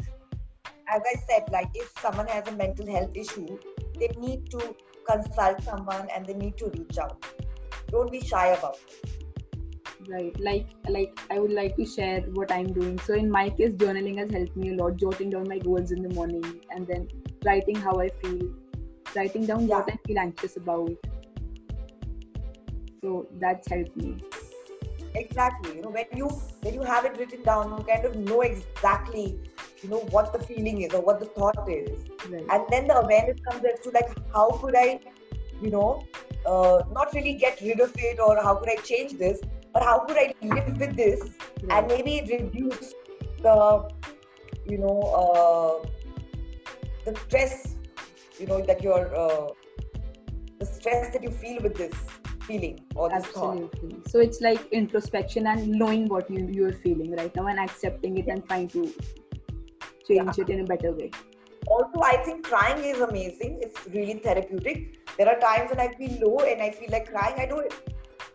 as 0.90 1.02
I 1.06 1.16
said, 1.28 1.50
like 1.52 1.70
if 1.74 1.92
someone 2.00 2.28
has 2.28 2.48
a 2.48 2.52
mental 2.52 2.86
health 2.86 3.12
issue, 3.16 3.58
they 4.00 4.10
need 4.20 4.50
to 4.52 4.76
consult 5.10 5.64
someone 5.64 6.08
and 6.16 6.26
they 6.26 6.34
need 6.34 6.58
to 6.58 6.66
reach 6.68 6.98
out. 6.98 7.26
Don't 7.90 8.12
be 8.12 8.22
shy 8.22 8.48
about 8.48 8.78
it. 8.88 9.10
right 10.12 10.40
like 10.46 10.72
like 10.94 11.20
i 11.34 11.36
would 11.42 11.52
like 11.58 11.76
to 11.76 11.86
share 11.92 12.22
what 12.38 12.50
i'm 12.56 12.70
doing 12.78 12.96
so 13.04 13.14
in 13.20 13.30
my 13.36 13.44
case 13.60 13.76
journaling 13.84 14.18
has 14.22 14.34
helped 14.38 14.58
me 14.64 14.72
a 14.72 14.74
lot 14.80 14.98
jotting 15.04 15.30
down 15.36 15.46
my 15.52 15.60
goals 15.68 15.94
in 15.98 16.02
the 16.08 16.10
morning 16.18 16.48
and 16.72 16.90
then 16.90 17.06
writing 17.46 17.80
how 17.86 17.94
i 18.06 18.08
feel 18.24 18.42
writing 19.16 19.46
down 19.52 19.64
what 19.70 19.94
i 19.94 19.96
feel 20.08 20.20
anxious 20.24 20.58
about 20.58 21.13
so 23.04 23.28
that's 23.46 23.76
helped 23.76 23.96
me 23.98 24.16
Exactly. 25.16 25.76
You 25.76 25.82
know, 25.84 25.90
when 25.90 26.06
you 26.16 26.28
when 26.62 26.74
you 26.74 26.82
have 26.82 27.06
it 27.06 27.18
written 27.18 27.44
down, 27.44 27.78
you 27.78 27.84
kind 27.84 28.06
of 28.06 28.16
know 28.16 28.42
exactly, 28.42 29.40
you 29.82 29.90
know, 29.90 30.00
what 30.16 30.34
the 30.34 30.40
feeling 30.40 30.82
is 30.82 30.94
or 30.94 31.02
what 31.02 31.20
the 31.20 31.26
thought 31.26 31.70
is. 31.70 32.00
right 32.30 32.46
And 32.50 32.64
then 32.70 32.88
the 32.88 32.98
awareness 32.98 33.40
comes 33.48 33.64
as 33.64 33.80
to 33.82 33.92
like 33.92 34.10
how 34.34 34.50
could 34.52 34.76
I, 34.76 35.00
you 35.62 35.70
know, 35.70 36.04
uh, 36.46 36.82
not 36.92 37.14
really 37.14 37.34
get 37.34 37.62
rid 37.62 37.80
of 37.80 37.94
it 37.98 38.20
or 38.20 38.42
how 38.42 38.56
could 38.56 38.70
I 38.70 38.78
change 38.78 39.14
this, 39.20 39.40
but 39.74 39.84
how 39.84 40.00
could 40.00 40.18
I 40.18 40.34
live 40.42 40.78
with 40.80 40.96
this 40.96 41.22
and 41.70 41.88
maybe 41.88 42.22
reduce 42.32 42.94
the 43.42 43.90
you 44.66 44.78
know 44.78 44.98
uh, 45.22 45.88
the 47.06 47.16
stress 47.20 47.76
you 48.40 48.48
know 48.48 48.62
that 48.66 48.82
you're 48.82 49.16
uh, 49.16 49.48
the 50.60 50.66
stress 50.66 51.14
that 51.14 51.22
you 51.22 51.30
feel 51.30 51.62
with 51.62 51.76
this 51.76 51.94
feeling 52.44 52.80
or 52.96 53.14
absolutely. 53.14 53.98
So 54.08 54.20
it's 54.20 54.42
like 54.42 54.72
introspection 54.72 55.48
and 55.48 55.68
knowing 55.68 56.08
what 56.08 56.30
you 56.30 56.48
you're 56.52 56.74
feeling 56.74 57.16
right 57.16 57.36
now 57.36 57.48
and 57.48 57.60
accepting 57.60 58.18
it 58.18 58.28
and 58.28 58.46
trying 58.48 58.68
to 58.70 58.92
change 60.08 60.38
it 60.38 60.50
in 60.50 60.62
a 60.62 60.66
better 60.66 60.92
way. 60.92 61.12
Also 61.68 62.02
i 62.02 62.18
think 62.26 62.46
crying 62.46 62.84
is 62.84 63.02
amazing. 63.02 63.60
It's 63.62 63.88
really 63.88 64.16
therapeutic. 64.28 65.00
There 65.18 65.30
are 65.34 65.40
times 65.40 65.70
when 65.72 65.80
i 65.80 65.90
feel 65.94 66.18
low 66.26 66.40
and 66.54 66.62
i 66.62 66.70
feel 66.72 66.92
like 66.98 67.10
crying 67.10 67.40
i 67.40 67.46
do 67.46 67.60
it. 67.60 67.74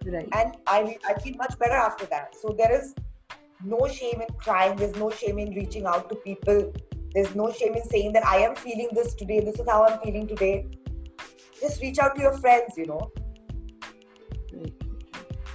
Right. 0.06 0.28
And 0.32 0.56
i 0.66 0.96
i 1.06 1.14
feel 1.20 1.36
much 1.44 1.58
better 1.58 1.80
after 1.88 2.06
that. 2.16 2.34
So 2.42 2.54
there 2.62 2.74
is 2.80 2.94
no 3.64 3.86
shame 3.88 4.20
in 4.26 4.34
crying. 4.38 4.76
There's 4.76 4.96
no 4.96 5.10
shame 5.10 5.38
in 5.38 5.54
reaching 5.54 5.86
out 5.86 6.08
to 6.10 6.16
people. 6.16 6.72
There's 7.14 7.34
no 7.34 7.52
shame 7.52 7.74
in 7.74 7.84
saying 7.84 8.12
that 8.14 8.26
i 8.26 8.36
am 8.48 8.54
feeling 8.66 8.90
this 9.00 9.14
today. 9.22 9.40
This 9.40 9.64
is 9.64 9.72
how 9.74 9.84
i'm 9.86 9.98
feeling 10.00 10.28
today. 10.34 10.66
Just 11.60 11.82
reach 11.82 11.98
out 11.98 12.14
to 12.16 12.22
your 12.22 12.36
friends 12.38 12.76
you 12.76 12.86
know. 12.86 13.10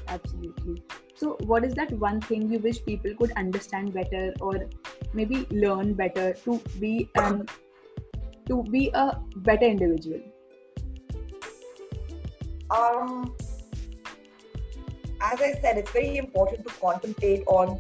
Absolutely. 0.07 0.83
So, 1.15 1.37
what 1.45 1.63
is 1.63 1.73
that 1.75 1.91
one 1.93 2.19
thing 2.21 2.51
you 2.51 2.59
wish 2.59 2.83
people 2.83 3.13
could 3.15 3.31
understand 3.37 3.93
better, 3.93 4.33
or 4.41 4.69
maybe 5.13 5.47
learn 5.51 5.93
better 5.93 6.33
to 6.45 6.59
be 6.79 7.09
um, 7.15 7.45
to 8.47 8.63
be 8.63 8.89
a 8.93 9.17
better 9.37 9.65
individual? 9.65 10.21
um 12.71 13.35
as 15.21 15.41
i 15.41 15.51
said 15.61 15.77
it's 15.77 15.91
very 15.91 16.17
important 16.17 16.65
to 16.67 16.73
contemplate 16.75 17.43
on 17.47 17.79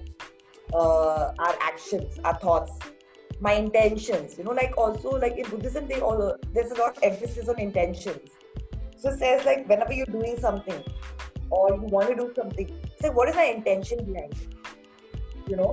uh, 0.73 1.31
our 1.39 1.55
actions 1.61 2.19
our 2.23 2.35
thoughts 2.35 2.71
my 3.39 3.53
intentions 3.53 4.37
you 4.37 4.43
know 4.43 4.51
like 4.51 4.77
also 4.77 5.09
like 5.23 5.37
in 5.37 5.49
buddhism 5.49 5.87
they 5.87 5.99
all 5.99 6.35
there's 6.53 6.71
a 6.71 6.79
lot 6.81 6.97
of 6.97 7.03
emphasis 7.03 7.49
on 7.49 7.59
intentions 7.59 8.29
so 8.97 9.09
it 9.09 9.19
says 9.19 9.45
like 9.45 9.67
whenever 9.67 9.93
you're 9.93 10.13
doing 10.17 10.37
something 10.39 10.83
or 11.57 11.63
you 11.75 11.89
want 11.95 12.09
to 12.11 12.15
do 12.21 12.27
something 12.35 12.69
say 13.01 13.11
what 13.19 13.29
is 13.33 13.35
the 13.41 13.47
intention 13.55 14.05
behind 14.11 14.33
it 14.33 15.51
you 15.51 15.57
know 15.61 15.71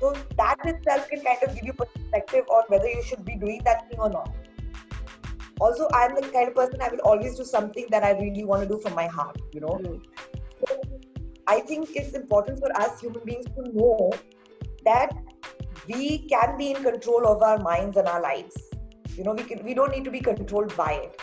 so 0.00 0.12
that 0.38 0.70
itself 0.72 1.08
can 1.10 1.20
kind 1.26 1.42
of 1.46 1.54
give 1.56 1.68
you 1.70 1.74
perspective 1.82 2.54
on 2.58 2.64
whether 2.74 2.88
you 2.94 3.02
should 3.10 3.24
be 3.24 3.36
doing 3.44 3.60
that 3.70 3.88
thing 3.88 4.00
or 4.08 4.10
not 4.10 4.34
also 5.60 5.88
i'm 6.00 6.14
the 6.20 6.26
kind 6.36 6.48
of 6.48 6.54
person 6.62 6.88
i 6.88 6.90
will 6.94 7.06
always 7.12 7.38
do 7.42 7.48
something 7.52 7.86
that 7.96 8.08
i 8.10 8.12
really 8.24 8.44
want 8.52 8.66
to 8.66 8.74
do 8.74 8.80
from 8.86 9.00
my 9.02 9.06
heart 9.18 9.40
you 9.52 9.60
know 9.66 9.76
Right. 10.70 11.02
I 11.46 11.60
think 11.60 11.90
it's 11.96 12.14
important 12.14 12.60
for 12.60 12.70
us 12.80 13.00
human 13.00 13.24
beings 13.24 13.46
to 13.56 13.62
know 13.72 14.12
that 14.84 15.12
we 15.88 16.18
can 16.28 16.56
be 16.56 16.70
in 16.70 16.82
control 16.82 17.26
of 17.26 17.42
our 17.42 17.58
minds 17.58 17.96
and 17.96 18.06
our 18.06 18.22
lives. 18.22 18.56
You 19.16 19.24
know, 19.24 19.32
we 19.32 19.42
can 19.42 19.64
we 19.64 19.74
don't 19.74 19.90
need 19.90 20.04
to 20.04 20.10
be 20.10 20.20
controlled 20.20 20.76
by 20.76 20.92
it. 20.92 21.20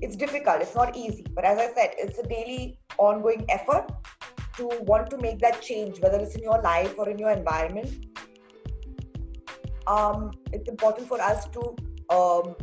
It's 0.00 0.16
difficult, 0.16 0.62
it's 0.62 0.74
not 0.74 0.96
easy. 0.96 1.24
But 1.34 1.44
as 1.44 1.58
I 1.58 1.72
said, 1.74 1.94
it's 1.98 2.18
a 2.18 2.22
daily 2.22 2.78
ongoing 2.98 3.44
effort 3.48 3.90
to 4.56 4.68
want 4.82 5.10
to 5.10 5.18
make 5.18 5.38
that 5.40 5.62
change, 5.62 6.00
whether 6.00 6.18
it's 6.18 6.34
in 6.34 6.42
your 6.42 6.60
life 6.62 6.94
or 6.98 7.08
in 7.08 7.18
your 7.18 7.30
environment. 7.30 8.06
Um, 9.86 10.32
it's 10.52 10.68
important 10.68 11.08
for 11.08 11.20
us 11.20 11.48
to 11.48 11.76
um, 12.14 12.54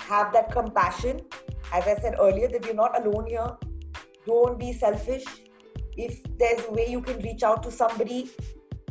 have 0.00 0.32
that 0.32 0.52
compassion. 0.52 1.20
As 1.72 1.84
I 1.84 1.96
said 1.96 2.14
earlier, 2.20 2.48
that 2.48 2.64
you're 2.64 2.74
not 2.74 3.04
alone 3.04 3.26
here. 3.26 3.50
Don't 4.26 4.58
be 4.58 4.72
selfish 4.72 5.24
if 5.96 6.22
there's 6.38 6.64
a 6.66 6.70
way 6.72 6.86
you 6.88 7.00
can 7.00 7.18
reach 7.20 7.42
out 7.42 7.62
to 7.62 7.70
somebody 7.70 8.30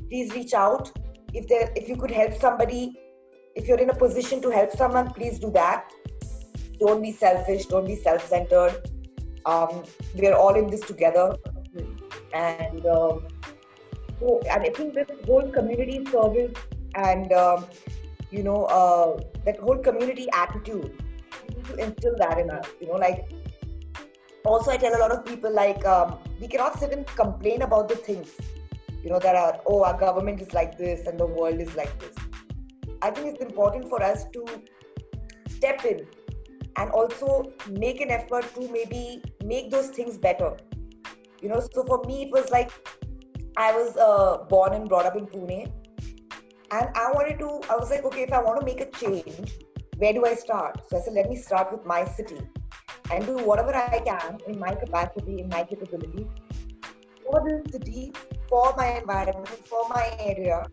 please 0.09 0.33
reach 0.33 0.53
out 0.53 0.91
if 1.33 1.47
there 1.47 1.71
if 1.75 1.87
you 1.89 1.95
could 1.95 2.11
help 2.11 2.33
somebody 2.39 2.93
if 3.55 3.67
you're 3.67 3.79
in 3.79 3.89
a 3.89 3.95
position 3.95 4.41
to 4.41 4.49
help 4.49 4.71
someone 4.71 5.11
please 5.11 5.39
do 5.39 5.51
that 5.51 5.91
don't 6.79 7.01
be 7.01 7.11
selfish 7.11 7.65
don't 7.65 7.87
be 7.87 7.95
self-centered 7.95 8.89
um, 9.45 9.83
we're 10.15 10.33
all 10.33 10.55
in 10.55 10.67
this 10.69 10.81
together 10.81 11.35
and 12.33 12.85
um, 12.85 13.25
So, 14.19 14.39
and 14.49 14.63
I 14.63 14.69
think 14.69 14.93
this 14.93 15.07
whole 15.25 15.49
community 15.51 16.05
service 16.05 16.53
and 16.95 17.31
um, 17.33 17.65
you 18.31 18.43
know 18.43 18.63
uh, 18.65 19.19
that 19.45 19.59
whole 19.59 19.77
community 19.77 20.27
attitude, 20.33 21.01
we 21.47 21.55
need 21.55 21.65
to 21.65 21.75
instill 21.75 22.15
that 22.17 22.39
in 22.39 22.49
us. 22.49 22.67
You 22.79 22.87
know, 22.87 22.95
like 22.95 23.31
also 24.45 24.71
I 24.71 24.77
tell 24.77 24.95
a 24.95 25.01
lot 25.01 25.11
of 25.11 25.25
people 25.25 25.53
like 25.53 25.85
um, 25.85 26.17
we 26.39 26.47
cannot 26.47 26.79
sit 26.79 26.93
and 26.93 27.05
complain 27.07 27.61
about 27.61 27.89
the 27.89 27.95
things 27.95 28.31
you 29.03 29.09
know 29.09 29.19
that 29.19 29.35
are 29.35 29.59
oh 29.67 29.83
our 29.83 29.97
government 29.97 30.41
is 30.41 30.53
like 30.53 30.77
this 30.77 31.05
and 31.07 31.19
the 31.19 31.25
world 31.25 31.59
is 31.59 31.75
like 31.75 31.99
this. 31.99 32.15
I 33.01 33.11
think 33.11 33.33
it's 33.33 33.43
important 33.43 33.89
for 33.89 34.01
us 34.01 34.25
to 34.33 34.45
step 35.49 35.85
in 35.85 36.07
and 36.77 36.91
also 36.91 37.51
make 37.69 38.01
an 38.01 38.11
effort 38.11 38.53
to 38.55 38.67
maybe 38.69 39.23
make 39.43 39.71
those 39.71 39.89
things 39.89 40.17
better. 40.17 40.55
You 41.41 41.49
know, 41.49 41.59
so 41.59 41.83
for 41.83 42.03
me 42.05 42.23
it 42.23 42.31
was 42.31 42.49
like 42.51 42.71
I 43.57 43.71
was 43.71 43.95
uh, 43.95 44.43
born 44.49 44.73
and 44.73 44.89
brought 44.89 45.05
up 45.05 45.15
in 45.15 45.27
Pune, 45.27 45.71
and 46.71 46.89
I 46.95 47.11
wanted 47.13 47.39
to. 47.39 47.61
I 47.69 47.77
was 47.77 47.89
like, 47.89 48.03
okay, 48.03 48.23
if 48.23 48.33
I 48.33 48.41
want 48.41 48.59
to 48.59 48.65
make 48.65 48.81
a 48.81 48.89
change, 48.91 49.51
where 49.97 50.13
do 50.13 50.25
I 50.25 50.33
start? 50.33 50.81
So 50.89 50.97
I 50.97 51.01
said, 51.01 51.13
let 51.13 51.29
me 51.29 51.37
start 51.37 51.71
with 51.71 51.85
my 51.85 52.03
city 52.03 52.39
and 53.11 53.25
do 53.25 53.37
whatever 53.37 53.73
I 53.73 53.99
can 53.99 54.39
in 54.47 54.59
my 54.59 54.75
capacity, 54.75 55.39
in 55.39 55.47
my 55.49 55.63
capability 55.63 56.27
for 57.23 57.41
the 57.41 57.71
city, 57.71 58.13
for 58.49 58.73
my 58.77 58.97
environment, 58.99 59.47
for 59.47 59.87
my 59.89 60.15
area, 60.19 60.65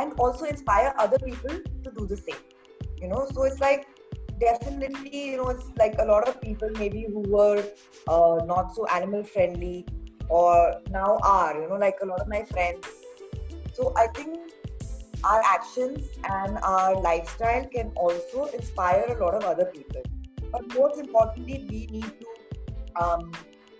and 0.00 0.12
also 0.18 0.46
inspire 0.46 0.94
other 0.98 1.18
people 1.18 1.50
to 1.84 1.90
do 1.96 2.06
the 2.06 2.16
same. 2.16 2.42
You 3.00 3.08
know, 3.08 3.28
so 3.32 3.42
it's 3.44 3.60
like 3.60 3.86
definitely, 4.38 5.30
you 5.30 5.36
know, 5.38 5.48
it's 5.48 5.70
like 5.78 5.96
a 5.98 6.04
lot 6.04 6.28
of 6.28 6.40
people 6.40 6.70
maybe 6.78 7.06
who 7.08 7.20
were 7.20 7.64
uh, 8.08 8.38
not 8.44 8.74
so 8.74 8.86
animal 8.86 9.22
friendly 9.22 9.86
or 10.28 10.74
now 10.90 11.18
are, 11.22 11.60
you 11.60 11.68
know, 11.68 11.76
like 11.76 11.96
a 12.02 12.06
lot 12.06 12.20
of 12.20 12.28
my 12.28 12.44
friends. 12.44 12.86
So 13.72 13.92
I 13.96 14.06
think 14.08 14.38
our 15.24 15.42
actions 15.44 16.08
and 16.24 16.58
our 16.62 17.00
lifestyle 17.00 17.66
can 17.66 17.92
also 17.96 18.44
inspire 18.46 19.04
a 19.08 19.24
lot 19.24 19.34
of 19.34 19.44
other 19.44 19.66
people. 19.66 20.02
But 20.52 20.74
most 20.74 20.98
importantly, 20.98 21.66
we 21.68 21.86
need 21.86 22.12
to 22.20 23.02
um, 23.02 23.32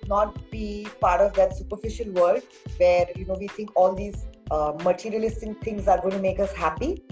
not 0.09 0.51
be 0.51 0.89
part 1.01 1.21
of 1.21 1.33
that 1.35 1.57
superficial 1.57 2.11
world 2.13 2.43
where 2.79 3.07
you 3.17 3.25
know 3.27 3.37
we 3.39 3.49
think 3.49 3.71
all 3.75 3.95
these 3.95 4.27
uh, 4.51 4.73
materialistic 4.83 5.63
things 5.63 5.87
are 5.89 6.01
going 6.01 6.13
to 6.13 6.19
make 6.19 6.41
us 6.41 6.53
happy. 6.53 7.03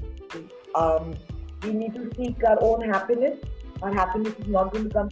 Um, 0.75 1.15
we 1.63 1.73
need 1.73 1.95
to 1.95 2.11
seek 2.17 2.43
our 2.45 2.59
own 2.61 2.81
happiness. 2.89 3.39
Our 3.83 3.93
happiness 3.93 4.35
is 4.39 4.49
not 4.49 4.73
going 4.73 4.89
to 4.89 4.95
come. 4.95 5.09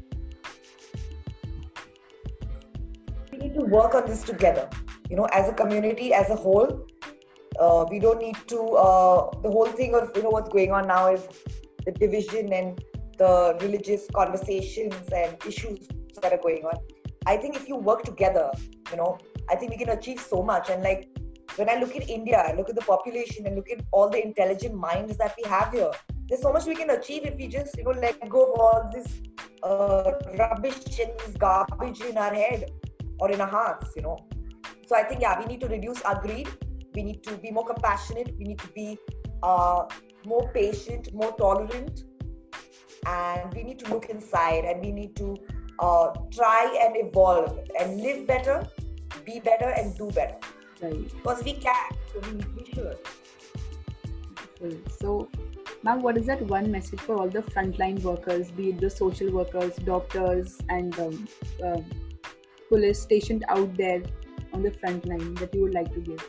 We 3.33 3.39
need 3.39 3.55
to 3.55 3.65
work 3.65 3.95
on 3.95 4.07
this 4.07 4.23
together. 4.23 4.69
You 5.09 5.17
know, 5.17 5.27
as 5.33 5.49
a 5.49 5.53
community, 5.53 6.13
as 6.13 6.31
a 6.31 6.37
whole. 6.37 6.87
Uh, 7.59 7.85
we 7.91 7.99
don't 7.99 8.21
need 8.21 8.37
to. 8.49 8.59
Uh, 8.59 9.31
the 9.43 9.51
whole 9.51 9.67
thing 9.67 9.95
of 9.95 10.11
you 10.17 10.23
know 10.23 10.31
what's 10.31 10.49
going 10.49 10.71
on 10.73 10.87
now 10.87 11.13
is 11.13 11.27
the 11.85 11.93
division 11.93 12.53
and 12.53 12.83
the 13.19 13.57
religious 13.61 14.07
conversations 14.15 14.95
and 15.15 15.37
issues 15.47 15.89
that 16.23 16.33
are 16.33 16.39
going 16.39 16.65
on. 16.65 16.77
I 17.27 17.37
think 17.37 17.57
if 17.57 17.69
you 17.69 17.77
work 17.77 18.03
together, 18.03 18.51
you 18.91 18.97
know, 18.97 19.19
I 19.51 19.57
think 19.57 19.73
we 19.73 19.77
can 19.77 19.91
achieve 19.91 20.21
so 20.21 20.43
much. 20.43 20.71
And 20.71 20.83
like 20.83 21.09
when 21.57 21.69
I 21.69 21.75
look 21.75 21.95
at 21.97 22.09
India, 22.09 22.39
I 22.39 22.55
look 22.55 22.71
at 22.71 22.77
the 22.77 22.83
population 22.83 23.47
and 23.47 23.57
look 23.57 23.71
at 23.71 23.83
all 23.93 24.09
the 24.09 24.25
intelligent 24.25 24.75
minds 24.75 25.17
that 25.19 25.35
we 25.37 25.49
have 25.49 25.73
here. 25.73 25.91
There's 26.31 26.43
so 26.43 26.53
much 26.53 26.65
we 26.65 26.77
can 26.77 26.91
achieve 26.91 27.25
if 27.25 27.35
we 27.35 27.49
just, 27.49 27.77
you 27.77 27.83
know, 27.83 27.91
let 27.91 28.29
go 28.29 28.53
of 28.53 28.61
all 28.61 28.91
this 28.95 29.21
uh, 29.65 30.13
rubbish 30.39 31.01
and 31.01 31.11
this 31.19 31.37
garbage 31.37 32.01
in 32.03 32.17
our 32.17 32.33
head 32.33 32.71
or 33.19 33.33
in 33.33 33.41
our 33.41 33.49
hearts, 33.49 33.91
you 33.97 34.03
know. 34.03 34.17
So 34.87 34.95
I 34.95 35.03
think, 35.03 35.23
yeah, 35.23 35.37
we 35.41 35.47
need 35.47 35.61
to 35.63 35.67
reduce 35.67 36.01
our 36.03 36.21
greed. 36.21 36.49
We 36.95 37.03
need 37.03 37.25
to 37.25 37.37
be 37.37 37.51
more 37.51 37.67
compassionate. 37.67 38.33
We 38.39 38.45
need 38.45 38.61
to 38.61 38.69
be 38.69 38.97
uh, 39.43 39.87
more 40.25 40.53
patient, 40.53 41.13
more 41.13 41.33
tolerant. 41.37 42.05
And 43.07 43.53
we 43.53 43.65
need 43.65 43.81
to 43.81 43.91
look 43.93 44.05
inside 44.05 44.65
and 44.65 44.81
we 44.81 44.93
need 44.93 45.17
to 45.17 45.37
uh, 45.81 46.13
try 46.33 46.79
and 46.81 46.95
evolve 46.97 47.59
and 47.77 48.01
live 48.01 48.29
better, 48.29 48.69
be 49.25 49.41
better, 49.41 49.71
and 49.71 49.99
do 49.99 50.09
better. 50.13 50.37
Right. 50.81 51.13
Because 51.13 51.43
we 51.43 51.55
can, 51.55 51.91
so 52.13 52.21
we, 52.31 52.45
we 52.57 52.73
should. 52.73 52.99
So, 55.01 55.29
ma'am, 55.83 56.03
what 56.03 56.19
is 56.19 56.27
that 56.27 56.43
one 56.43 56.71
message 56.71 57.01
for 57.01 57.17
all 57.17 57.29
the 57.29 57.43
frontline 57.43 58.03
workers, 58.03 58.51
be 58.51 58.71
it 58.71 58.81
the 58.81 58.91
social 58.91 59.31
workers, 59.31 59.77
doctors, 59.77 60.59
and 60.69 60.99
um, 60.99 61.29
uh, 61.65 61.81
police 62.69 63.01
stationed 63.01 63.45
out 63.49 63.75
there 63.77 64.03
on 64.53 64.63
the 64.63 64.71
front 64.71 65.07
line 65.07 65.35
that 65.35 65.55
you 65.55 65.63
would 65.63 65.75
like 65.75 65.93
to 65.95 66.01
give? 66.01 66.29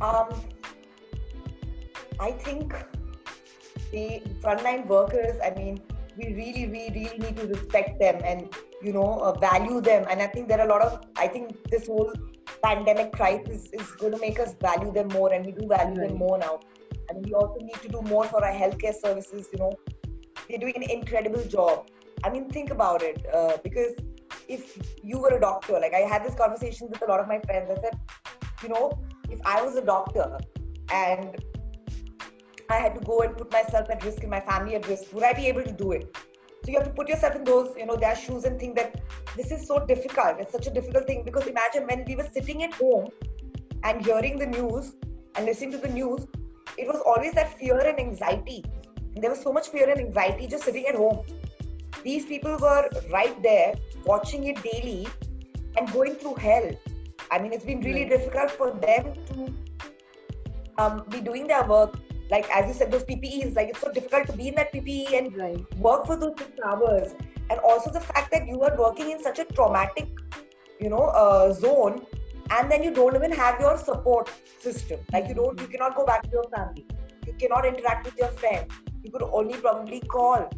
Um, 0.00 0.28
I 2.18 2.32
think 2.32 2.74
the 3.92 4.22
frontline 4.40 4.86
workers, 4.86 5.36
I 5.44 5.50
mean, 5.50 5.80
we 6.16 6.34
really, 6.34 6.66
we 6.66 6.90
really 6.90 7.18
need 7.18 7.36
to 7.36 7.46
respect 7.46 8.00
them 8.00 8.20
and, 8.24 8.52
you 8.82 8.92
know, 8.92 9.20
uh, 9.20 9.38
value 9.38 9.80
them. 9.80 10.06
And 10.10 10.20
I 10.20 10.26
think 10.26 10.48
there 10.48 10.60
are 10.60 10.66
a 10.66 10.68
lot 10.68 10.82
of, 10.82 11.04
I 11.16 11.28
think 11.28 11.70
this 11.70 11.86
whole 11.86 12.12
pandemic 12.62 13.12
crisis 13.12 13.68
is 13.72 13.90
going 13.92 14.12
to 14.12 14.18
make 14.18 14.38
us 14.40 14.54
value 14.60 14.92
them 14.92 15.08
more 15.08 15.32
and 15.32 15.44
we 15.44 15.52
do 15.52 15.66
value 15.66 15.98
Right. 15.98 16.08
them 16.08 16.18
more 16.18 16.38
now. 16.38 16.60
And 17.08 17.24
we 17.24 17.34
also 17.34 17.58
need 17.60 17.80
to 17.82 17.88
do 17.88 18.02
more 18.02 18.24
for 18.24 18.44
our 18.44 18.52
healthcare 18.52 18.94
services, 18.94 19.48
you 19.52 19.58
know. 19.58 19.72
They're 20.48 20.58
doing 20.58 20.76
an 20.76 20.90
incredible 20.90 21.44
job. 21.44 21.88
I 22.24 22.30
mean, 22.30 22.48
think 22.48 22.70
about 22.70 23.02
it. 23.02 23.24
Uh, 23.32 23.56
because 23.62 23.94
if 24.48 24.78
you 25.02 25.18
were 25.18 25.36
a 25.36 25.40
doctor, 25.40 25.74
like 25.74 25.94
I 25.94 26.00
had 26.00 26.24
this 26.24 26.34
conversation 26.34 26.88
with 26.88 27.02
a 27.02 27.06
lot 27.06 27.20
of 27.20 27.28
my 27.28 27.40
friends, 27.40 27.70
I 27.70 27.80
said, 27.80 27.98
you 28.62 28.68
know, 28.68 28.92
if 29.30 29.40
I 29.44 29.62
was 29.62 29.76
a 29.76 29.84
doctor 29.84 30.38
and 30.92 31.36
I 32.70 32.76
had 32.76 32.94
to 32.94 33.00
go 33.00 33.20
and 33.22 33.36
put 33.36 33.52
myself 33.52 33.90
at 33.90 34.04
risk 34.04 34.22
and 34.22 34.30
my 34.30 34.40
family 34.40 34.74
at 34.76 34.86
risk, 34.88 35.12
would 35.12 35.24
I 35.24 35.32
be 35.32 35.46
able 35.46 35.62
to 35.62 35.72
do 35.72 35.92
it? 35.92 36.16
So 36.64 36.70
you 36.70 36.78
have 36.78 36.86
to 36.86 36.94
put 36.94 37.08
yourself 37.08 37.34
in 37.34 37.44
those, 37.44 37.74
you 37.76 37.86
know, 37.86 37.96
their 37.96 38.14
shoes 38.14 38.44
and 38.44 38.58
think 38.58 38.76
that 38.76 39.00
this 39.36 39.50
is 39.50 39.66
so 39.66 39.84
difficult. 39.84 40.36
It's 40.38 40.52
such 40.52 40.66
a 40.68 40.70
difficult 40.70 41.06
thing 41.06 41.22
because 41.24 41.46
imagine 41.46 41.86
when 41.86 42.04
we 42.06 42.14
were 42.14 42.28
sitting 42.32 42.62
at 42.62 42.74
home 42.74 43.08
and 43.82 44.04
hearing 44.04 44.38
the 44.38 44.46
news 44.46 44.94
and 45.34 45.44
listening 45.46 45.72
to 45.72 45.78
the 45.78 45.88
news, 45.88 46.26
it 46.78 46.86
was 46.86 47.00
always 47.04 47.32
that 47.34 47.58
fear 47.58 47.78
and 47.78 47.98
anxiety. 47.98 48.64
And 49.14 49.22
there 49.22 49.30
was 49.30 49.40
so 49.42 49.52
much 49.52 49.68
fear 49.68 49.90
and 49.90 50.00
anxiety 50.00 50.46
just 50.46 50.64
sitting 50.64 50.86
at 50.86 50.94
home. 50.94 51.22
These 52.04 52.26
people 52.26 52.56
were 52.58 52.88
right 53.10 53.42
there 53.42 53.74
watching 54.04 54.44
it 54.44 54.62
daily 54.62 55.08
and 55.76 55.92
going 55.92 56.14
through 56.14 56.36
hell. 56.36 56.70
I 57.30 57.38
mean, 57.40 57.52
it's 57.52 57.64
been 57.64 57.80
really 57.80 58.02
Right. 58.02 58.10
difficult 58.10 58.50
for 58.52 58.70
them 58.70 59.14
to 59.26 59.54
um, 60.78 61.04
be 61.08 61.20
doing 61.20 61.46
their 61.46 61.64
work. 61.64 61.96
Like 62.32 62.48
as 62.58 62.66
you 62.68 62.74
said, 62.74 62.90
those 62.90 63.04
PPEs, 63.04 63.54
like 63.54 63.68
it's 63.68 63.80
so 63.80 63.92
difficult 63.92 64.26
to 64.28 64.32
be 64.32 64.48
in 64.48 64.54
that 64.54 64.72
PPE 64.72 65.18
and 65.18 65.36
Right. 65.36 65.78
work 65.86 66.06
for 66.06 66.16
those 66.16 66.34
six 66.38 66.50
hours. 66.64 67.14
And 67.50 67.60
also 67.60 67.90
the 67.96 68.00
fact 68.00 68.30
that 68.34 68.46
you 68.48 68.62
are 68.68 68.74
working 68.78 69.10
in 69.10 69.22
such 69.22 69.38
a 69.38 69.44
traumatic, 69.44 70.08
you 70.80 70.88
know, 70.88 71.04
uh, 71.22 71.52
zone, 71.52 72.06
and 72.50 72.70
then 72.70 72.82
you 72.82 72.92
don't 72.98 73.14
even 73.14 73.32
have 73.32 73.60
your 73.60 73.76
support 73.76 74.30
system. 74.60 75.00
Like 75.12 75.28
you 75.28 75.34
don't, 75.34 75.60
you 75.60 75.66
cannot 75.66 75.94
go 75.94 76.06
back 76.06 76.22
to 76.22 76.30
your 76.32 76.44
family. 76.56 76.86
You 77.26 77.34
cannot 77.34 77.66
interact 77.66 78.06
with 78.06 78.16
your 78.16 78.28
friends. 78.28 78.72
You 79.02 79.10
could 79.10 79.22
only 79.22 79.58
probably 79.58 80.00
call. 80.00 80.48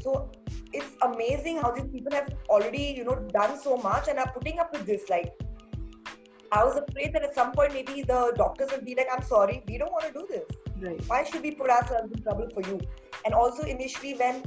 So 0.00 0.30
it's 0.72 0.92
amazing 1.02 1.58
how 1.58 1.72
these 1.72 1.90
people 1.92 2.12
have 2.12 2.32
already, 2.48 2.94
you 2.96 3.04
know, 3.04 3.16
done 3.40 3.58
so 3.58 3.76
much 3.76 4.08
and 4.08 4.18
are 4.18 4.32
putting 4.32 4.58
up 4.60 4.72
with 4.72 4.86
this. 4.86 5.10
Like 5.10 5.32
I 6.52 6.64
was 6.64 6.76
afraid 6.76 7.12
that 7.14 7.22
at 7.22 7.34
some 7.34 7.52
point 7.52 7.74
maybe 7.74 8.02
the 8.02 8.32
doctors 8.36 8.70
would 8.72 8.84
be 8.84 8.94
like, 8.94 9.08
"I'm 9.12 9.22
sorry, 9.22 9.62
we 9.68 9.78
don't 9.78 9.92
want 9.92 10.06
to 10.06 10.12
do 10.12 10.26
this." 10.30 10.65
Right. 10.78 11.02
why 11.06 11.24
should 11.24 11.42
we 11.42 11.52
put 11.52 11.70
ourselves 11.70 12.12
in 12.12 12.22
trouble 12.22 12.48
for 12.52 12.60
you? 12.68 12.78
And 13.24 13.32
also 13.32 13.62
initially 13.62 14.14
when 14.14 14.42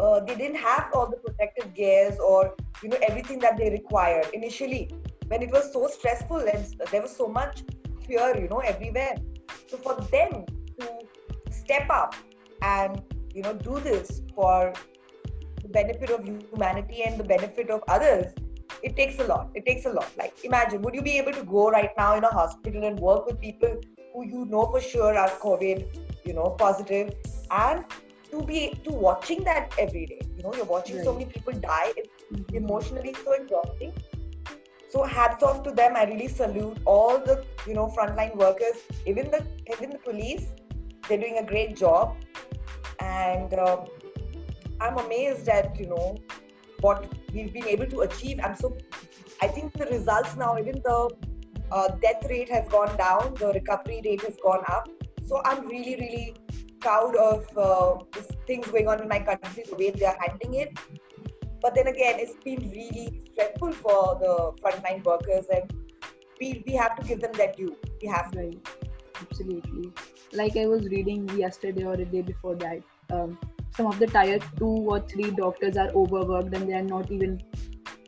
uh, 0.00 0.20
they 0.20 0.34
didn't 0.34 0.56
have 0.56 0.90
all 0.92 1.08
the 1.08 1.16
protective 1.16 1.72
gears 1.74 2.18
or 2.18 2.54
you 2.82 2.88
know 2.88 2.98
everything 3.02 3.38
that 3.40 3.56
they 3.56 3.70
required 3.70 4.26
initially 4.32 4.90
when 5.28 5.42
it 5.42 5.50
was 5.50 5.72
so 5.72 5.86
stressful 5.86 6.48
and 6.52 6.74
there 6.90 7.02
was 7.02 7.14
so 7.14 7.28
much 7.28 7.62
fear 8.06 8.36
you 8.36 8.48
know 8.48 8.58
everywhere. 8.58 9.16
So 9.68 9.76
for 9.76 9.94
them 10.10 10.46
to 10.80 10.88
step 11.50 11.88
up 11.90 12.14
and 12.62 13.00
you 13.34 13.42
know 13.42 13.54
do 13.54 13.78
this 13.78 14.22
for 14.34 14.72
the 15.62 15.68
benefit 15.68 16.10
of 16.10 16.24
humanity 16.24 17.02
and 17.04 17.18
the 17.18 17.24
benefit 17.24 17.70
of 17.70 17.82
others 17.88 18.32
it 18.82 18.96
takes 18.96 19.18
a 19.18 19.24
lot. 19.24 19.50
It 19.54 19.66
takes 19.66 19.86
a 19.86 19.90
lot. 19.90 20.10
Like 20.16 20.34
imagine 20.44 20.82
would 20.82 20.94
you 20.94 21.02
be 21.02 21.18
able 21.18 21.32
to 21.32 21.44
go 21.44 21.70
right 21.70 21.90
now 21.96 22.16
in 22.16 22.24
a 22.24 22.28
hospital 22.28 22.84
and 22.84 22.98
work 22.98 23.26
with 23.26 23.40
people 23.40 23.80
who 24.18 24.26
you 24.26 24.44
know 24.46 24.66
for 24.74 24.80
sure 24.80 25.16
are 25.16 25.30
covid 25.46 25.84
you 26.24 26.34
know 26.34 26.50
positive 26.62 27.12
and 27.50 27.84
to 28.30 28.42
be 28.48 28.60
to 28.84 28.90
watching 28.92 29.42
that 29.44 29.74
every 29.78 30.04
day. 30.06 30.20
You 30.36 30.42
know 30.42 30.52
you're 30.54 30.64
watching 30.70 31.02
so 31.02 31.12
many 31.18 31.26
people 31.26 31.54
die 31.60 31.92
it's 31.96 32.24
Mhm. 32.32 32.56
emotionally 32.60 33.14
so 33.24 33.32
exhausting. 33.32 33.92
So 34.90 35.04
hats 35.04 35.42
off 35.42 35.62
to 35.68 35.70
them. 35.78 35.96
I 35.96 36.04
really 36.10 36.28
salute 36.28 36.78
all 36.84 37.18
the 37.30 37.36
you 37.66 37.74
know 37.78 37.86
frontline 37.96 38.36
workers 38.42 38.82
even 39.06 39.30
the 39.30 39.40
even 39.76 39.90
the 39.96 39.98
police. 40.10 40.44
They're 41.08 41.22
doing 41.24 41.38
a 41.38 41.46
great 41.52 41.74
job. 41.76 42.16
And 43.00 43.54
um, 43.54 43.86
i'm 44.80 44.98
amazed 44.98 45.48
at 45.48 45.78
you 45.80 45.86
know 45.86 46.16
what 46.80 47.06
we've 47.32 47.52
been 47.52 47.66
able 47.66 47.86
to 47.86 48.00
achieve. 48.02 48.40
I'm 48.48 48.56
so 48.56 48.76
I 49.42 49.48
think 49.48 49.72
the 49.72 49.86
results 49.86 50.36
now, 50.36 50.58
even 50.58 50.82
the 50.84 51.10
uh, 51.70 51.88
death 52.02 52.24
rate 52.28 52.48
has 52.50 52.68
gone 52.68 52.96
down, 52.96 53.34
the 53.34 53.52
recovery 53.52 54.00
rate 54.04 54.22
has 54.22 54.36
gone 54.42 54.64
up. 54.68 54.88
So 55.26 55.42
I'm 55.44 55.66
really, 55.66 55.96
really 55.96 56.36
proud 56.80 57.16
of 57.16 57.46
uh, 57.56 58.20
things 58.46 58.66
going 58.68 58.88
on 58.88 59.02
in 59.02 59.08
my 59.08 59.20
country, 59.20 59.64
the 59.68 59.76
way 59.76 59.90
they 59.90 60.06
are 60.06 60.16
handling 60.20 60.54
it. 60.54 60.78
But 61.60 61.74
then 61.74 61.88
again, 61.88 62.16
it's 62.18 62.34
been 62.44 62.70
really 62.70 63.22
stressful 63.32 63.72
for 63.72 64.18
the 64.20 64.52
frontline 64.62 65.04
workers, 65.04 65.46
and 65.52 65.72
we, 66.40 66.62
we 66.66 66.74
have 66.74 66.96
to 66.96 67.06
give 67.06 67.20
them 67.20 67.32
their 67.32 67.52
due. 67.52 67.76
We 68.00 68.08
have 68.08 68.30
to. 68.32 68.38
Right. 68.38 68.68
Absolutely. 69.20 69.92
Like 70.32 70.56
I 70.56 70.66
was 70.66 70.84
reading 70.86 71.28
yesterday 71.30 71.84
or 71.84 71.94
a 71.94 72.04
day 72.04 72.22
before 72.22 72.54
that, 72.56 72.80
um, 73.12 73.38
some 73.76 73.86
of 73.86 73.98
the 73.98 74.06
tier 74.06 74.38
two 74.56 74.66
or 74.66 75.00
three 75.00 75.30
doctors 75.30 75.76
are 75.76 75.88
overworked 75.88 76.54
and 76.54 76.68
they 76.68 76.74
are 76.74 76.82
not 76.82 77.10
even 77.10 77.40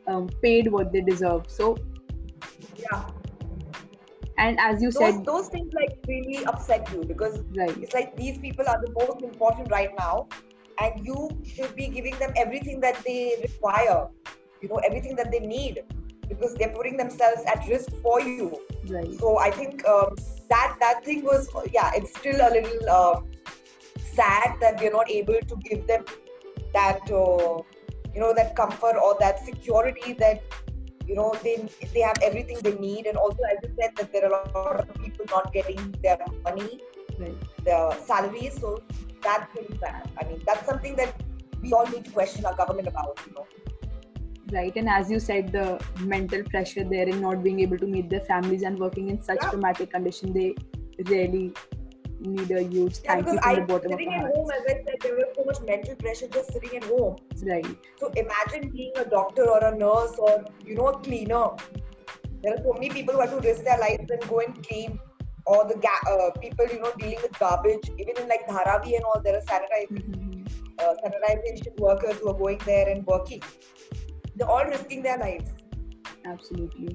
um, 0.07 0.29
paid 0.41 0.71
what 0.71 0.91
they 0.93 1.01
deserve. 1.01 1.43
So, 1.49 1.77
Yeah. 2.77 3.03
And 4.41 4.59
as 4.59 4.81
you 4.81 4.91
Those, 4.91 5.15
said, 5.15 5.25
those 5.25 5.47
things 5.49 5.73
like 5.73 5.97
really 6.07 6.43
upset 6.45 6.91
you 6.91 7.03
because 7.03 7.43
right, 7.55 7.77
it's 7.77 7.93
like 7.93 8.15
these 8.17 8.37
people 8.39 8.67
are 8.67 8.79
the 8.83 8.91
most 8.99 9.21
important 9.21 9.71
right 9.71 9.91
now 9.97 10.27
and 10.79 11.05
you 11.05 11.29
should 11.45 11.75
be 11.75 11.87
giving 11.87 12.17
them 12.17 12.33
everything 12.35 12.79
that 12.81 13.01
they 13.05 13.35
require 13.41 14.07
you 14.61 14.69
know 14.69 14.77
everything 14.77 15.15
that 15.15 15.31
they 15.31 15.39
need 15.39 15.83
because 16.27 16.55
they're 16.55 16.73
putting 16.73 16.97
themselves 16.97 17.41
at 17.45 17.67
risk 17.67 17.91
for 18.01 18.21
you. 18.21 18.61
Right, 18.87 19.13
so 19.19 19.37
i 19.39 19.51
think 19.51 19.85
um, 19.87 20.15
that 20.49 20.77
that 20.79 21.05
thing 21.05 21.23
was 21.23 21.49
yeah 21.71 21.91
it's 21.93 22.17
still 22.17 22.41
a 22.47 22.49
little 22.49 22.89
uh, 22.89 23.21
sad 24.13 24.55
that 24.61 24.81
we're 24.81 24.91
not 24.91 25.09
able 25.09 25.39
to 25.51 25.55
give 25.69 25.85
them 25.87 26.05
that 26.73 27.11
uh, 27.11 27.61
you 28.13 28.19
know 28.19 28.33
that 28.33 28.55
comfort 28.55 28.97
or 29.03 29.17
that 29.19 29.45
security 29.45 30.13
that 30.13 30.41
you 31.11 31.17
know 31.19 31.29
they 31.45 31.55
they 31.93 32.03
have 32.09 32.19
everything 32.29 32.59
they 32.67 32.75
need 32.87 33.07
and 33.11 33.17
also 33.23 33.51
as 33.51 33.57
you 33.63 33.71
said 33.79 33.95
that 33.99 34.11
there 34.13 34.25
are 34.27 34.33
a 34.33 34.57
lot 34.57 34.79
of 34.81 35.03
people 35.03 35.25
not 35.35 35.51
getting 35.57 35.79
their 36.03 36.17
money 36.49 36.69
right. 37.21 37.65
the 37.65 37.79
salaries. 38.05 38.59
So 38.59 38.81
that's 39.23 39.55
really 39.55 39.77
bad. 39.77 40.09
I 40.19 40.27
mean, 40.27 40.41
that's 40.45 40.65
something 40.65 40.95
that 40.95 41.21
we 41.61 41.73
all 41.73 41.87
need 41.87 42.05
to 42.05 42.11
question 42.11 42.45
our 42.45 42.55
government 42.55 42.87
about. 42.87 43.19
You 43.27 43.33
know, 43.35 43.47
right 44.53 44.75
and 44.75 44.89
as 44.89 45.09
you 45.09 45.19
said 45.19 45.51
the 45.51 45.65
mental 46.13 46.43
pressure 46.43 46.83
there 46.93 47.07
in 47.07 47.21
not 47.21 47.43
being 47.43 47.59
able 47.65 47.77
to 47.77 47.87
meet 47.87 48.09
their 48.09 48.25
families 48.31 48.63
and 48.63 48.79
working 48.79 49.09
in 49.09 49.21
such 49.21 49.37
Yeah. 49.41 49.51
traumatic 49.51 49.91
condition 49.91 50.33
they 50.33 50.55
really 51.11 51.53
need 52.21 52.51
a 52.51 52.63
huge 52.63 52.99
yeah, 53.03 53.13
thank 53.13 53.27
you 53.27 53.39
from 53.39 53.49
I 53.51 53.55
the 53.55 53.61
bottom 53.61 53.93
of 53.93 53.99
sitting 53.99 54.13
at 54.13 54.35
home, 54.35 54.49
as 54.51 54.61
I 54.67 54.73
said, 54.85 54.95
there 55.01 55.15
was 55.15 55.25
so 55.35 55.43
much 55.43 55.59
mental 55.61 55.95
pressure 55.95 56.27
just 56.27 56.53
sitting 56.53 56.77
at 56.77 56.83
home. 56.85 57.15
right 57.43 57.65
So 57.99 58.11
imagine 58.23 58.69
being 58.69 58.91
a 58.97 59.05
doctor 59.05 59.47
or 59.49 59.63
a 59.63 59.75
nurse 59.77 60.15
or 60.17 60.43
you 60.65 60.75
know 60.75 60.87
a 60.89 60.99
cleaner. 60.99 61.45
There 62.43 62.53
are 62.53 62.63
so 62.63 62.73
many 62.73 62.89
people 62.89 63.13
who 63.15 63.21
have 63.21 63.31
to 63.31 63.39
risk 63.47 63.63
their 63.63 63.79
lives 63.79 64.09
and 64.09 64.27
go 64.29 64.39
and 64.39 64.67
clean. 64.67 64.99
Or 65.47 65.65
the 65.67 65.75
ga- 65.83 66.03
uh, 66.11 66.31
people 66.39 66.67
you 66.71 66.79
know 66.81 66.91
dealing 66.99 67.19
with 67.21 67.37
garbage. 67.39 67.89
Even 67.97 68.17
in 68.23 68.27
like 68.29 68.47
Dharavi 68.47 68.95
and 68.95 69.03
all, 69.03 69.21
there 69.23 69.37
are 69.37 69.41
sanitization 69.41 70.03
Mhm. 70.09 70.51
uh, 70.79 70.93
sanitization 71.03 71.79
workers 71.79 72.17
who 72.19 72.29
are 72.29 72.37
going 72.43 72.59
there 72.65 72.87
and 72.89 73.05
working. 73.07 73.41
They're 74.35 74.49
all 74.57 74.65
risking 74.65 75.01
their 75.09 75.17
lives. 75.17 75.49
absolutely 76.31 76.91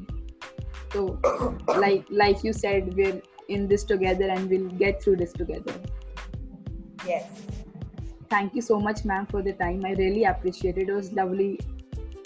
so 0.92 1.00
like 1.84 2.04
like 2.10 2.42
you 2.44 2.52
said 2.58 2.94
we're 2.98 3.20
in 3.48 3.68
this 3.68 3.85
together 3.85 4.28
and 4.28 4.50
we'll 4.50 4.68
get 4.70 5.02
through 5.02 5.16
this 5.16 5.32
together 5.32 5.74
Yes. 7.06 7.24
thank 8.28 8.54
you 8.54 8.62
so 8.62 8.80
much 8.80 9.04
ma'am 9.04 9.26
for 9.26 9.42
the 9.42 9.52
time 9.52 9.85
i 9.85 9.92
really 9.92 10.24
appreciate 10.24 10.78
it 10.78 10.88
it 10.88 10.92
was 10.92 11.12
lovely 11.12 11.59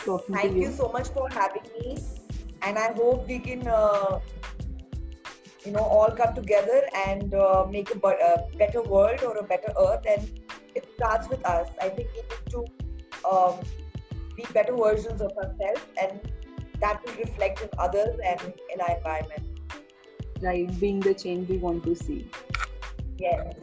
talking 0.04 0.34
Thank 0.34 0.52
to 0.52 0.58
you 0.58 0.62
Thank 0.64 0.72
you 0.72 0.76
so 0.76 0.88
much 0.88 1.08
for 1.08 1.28
having 1.30 1.62
me, 1.78 1.98
and 2.62 2.78
I 2.78 2.92
hope 2.92 3.28
we 3.28 3.38
can, 3.38 3.66
uh, 3.66 4.20
you 5.64 5.72
know, 5.72 5.84
all 5.96 6.10
come 6.10 6.34
together 6.34 6.82
and 7.06 7.34
uh, 7.34 7.66
make 7.70 7.90
a, 7.94 7.98
a 8.08 8.56
better 8.56 8.82
world 8.82 9.22
or 9.22 9.36
a 9.36 9.42
better 9.42 9.72
earth. 9.78 10.04
And 10.08 10.40
it 10.74 10.88
starts 10.96 11.28
with 11.28 11.44
us. 11.44 11.68
I 11.80 11.88
think 11.90 12.08
we 12.14 12.22
need 12.22 12.50
to 12.50 13.28
um, 13.30 13.60
be 14.36 14.44
better 14.52 14.76
versions 14.76 15.20
of 15.20 15.32
ourselves, 15.36 15.82
and 16.00 16.20
that 16.80 17.02
will 17.04 17.14
reflect 17.14 17.62
in 17.62 17.68
others 17.78 18.18
and 18.24 18.40
in 18.72 18.80
our 18.80 18.96
environment 18.96 19.49
right 20.40 20.80
being 20.80 21.00
the 21.00 21.14
change 21.14 21.48
we 21.48 21.58
want 21.58 21.84
to 21.84 21.94
see. 21.94 22.26
Yes. 23.18 23.54